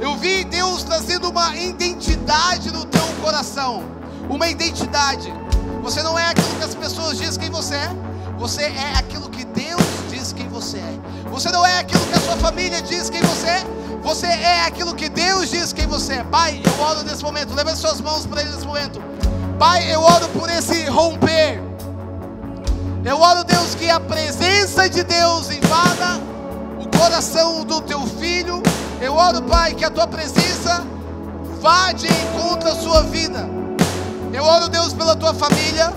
[0.00, 3.84] Eu vi Deus trazendo uma identidade no teu coração.
[4.28, 5.30] Uma identidade.
[5.82, 7.90] Você não é aquilo que as pessoas dizem quem você é.
[8.38, 10.98] Você é aquilo que Deus diz quem você é.
[11.30, 13.64] Você não é aquilo que a sua família diz quem você é.
[14.02, 16.24] Você é aquilo que Deus diz quem você é.
[16.24, 17.54] Pai, eu oro nesse momento.
[17.54, 18.98] Leva suas mãos para Ele nesse momento.
[19.58, 21.69] Pai, eu oro por esse romper.
[23.02, 26.20] Eu oro, Deus, que a presença de Deus invada
[26.78, 28.62] o coração do teu filho.
[29.00, 30.84] Eu oro, Pai, que a tua presença
[31.62, 33.48] vá de encontro à sua vida.
[34.32, 35.94] Eu oro, Deus, pela tua família.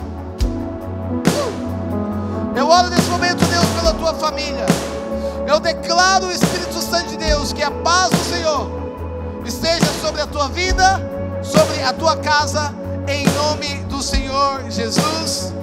[2.56, 4.66] Eu oro nesse momento, Deus, pela tua família.
[5.45, 8.72] Eu declaro o Espírito Santo de Deus que a paz do Senhor
[9.45, 11.01] esteja sobre a tua vida,
[11.43, 12.74] sobre a tua casa,
[13.10, 15.54] em nome do Senhor Jesus.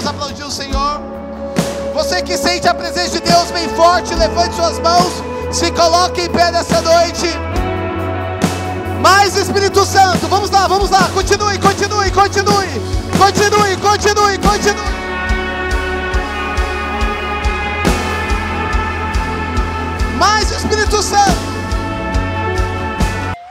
[0.00, 1.00] Vamos aplaudir o Senhor.
[1.94, 5.12] Você que sente a presença de Deus bem forte, levante suas mãos,
[5.50, 7.26] se coloque em pé nessa noite.
[9.02, 12.68] Mais Espírito Santo, vamos lá, vamos lá, continue, continue, continue,
[13.18, 14.90] continue, continue, continue.
[20.18, 21.49] Mais Espírito Santo.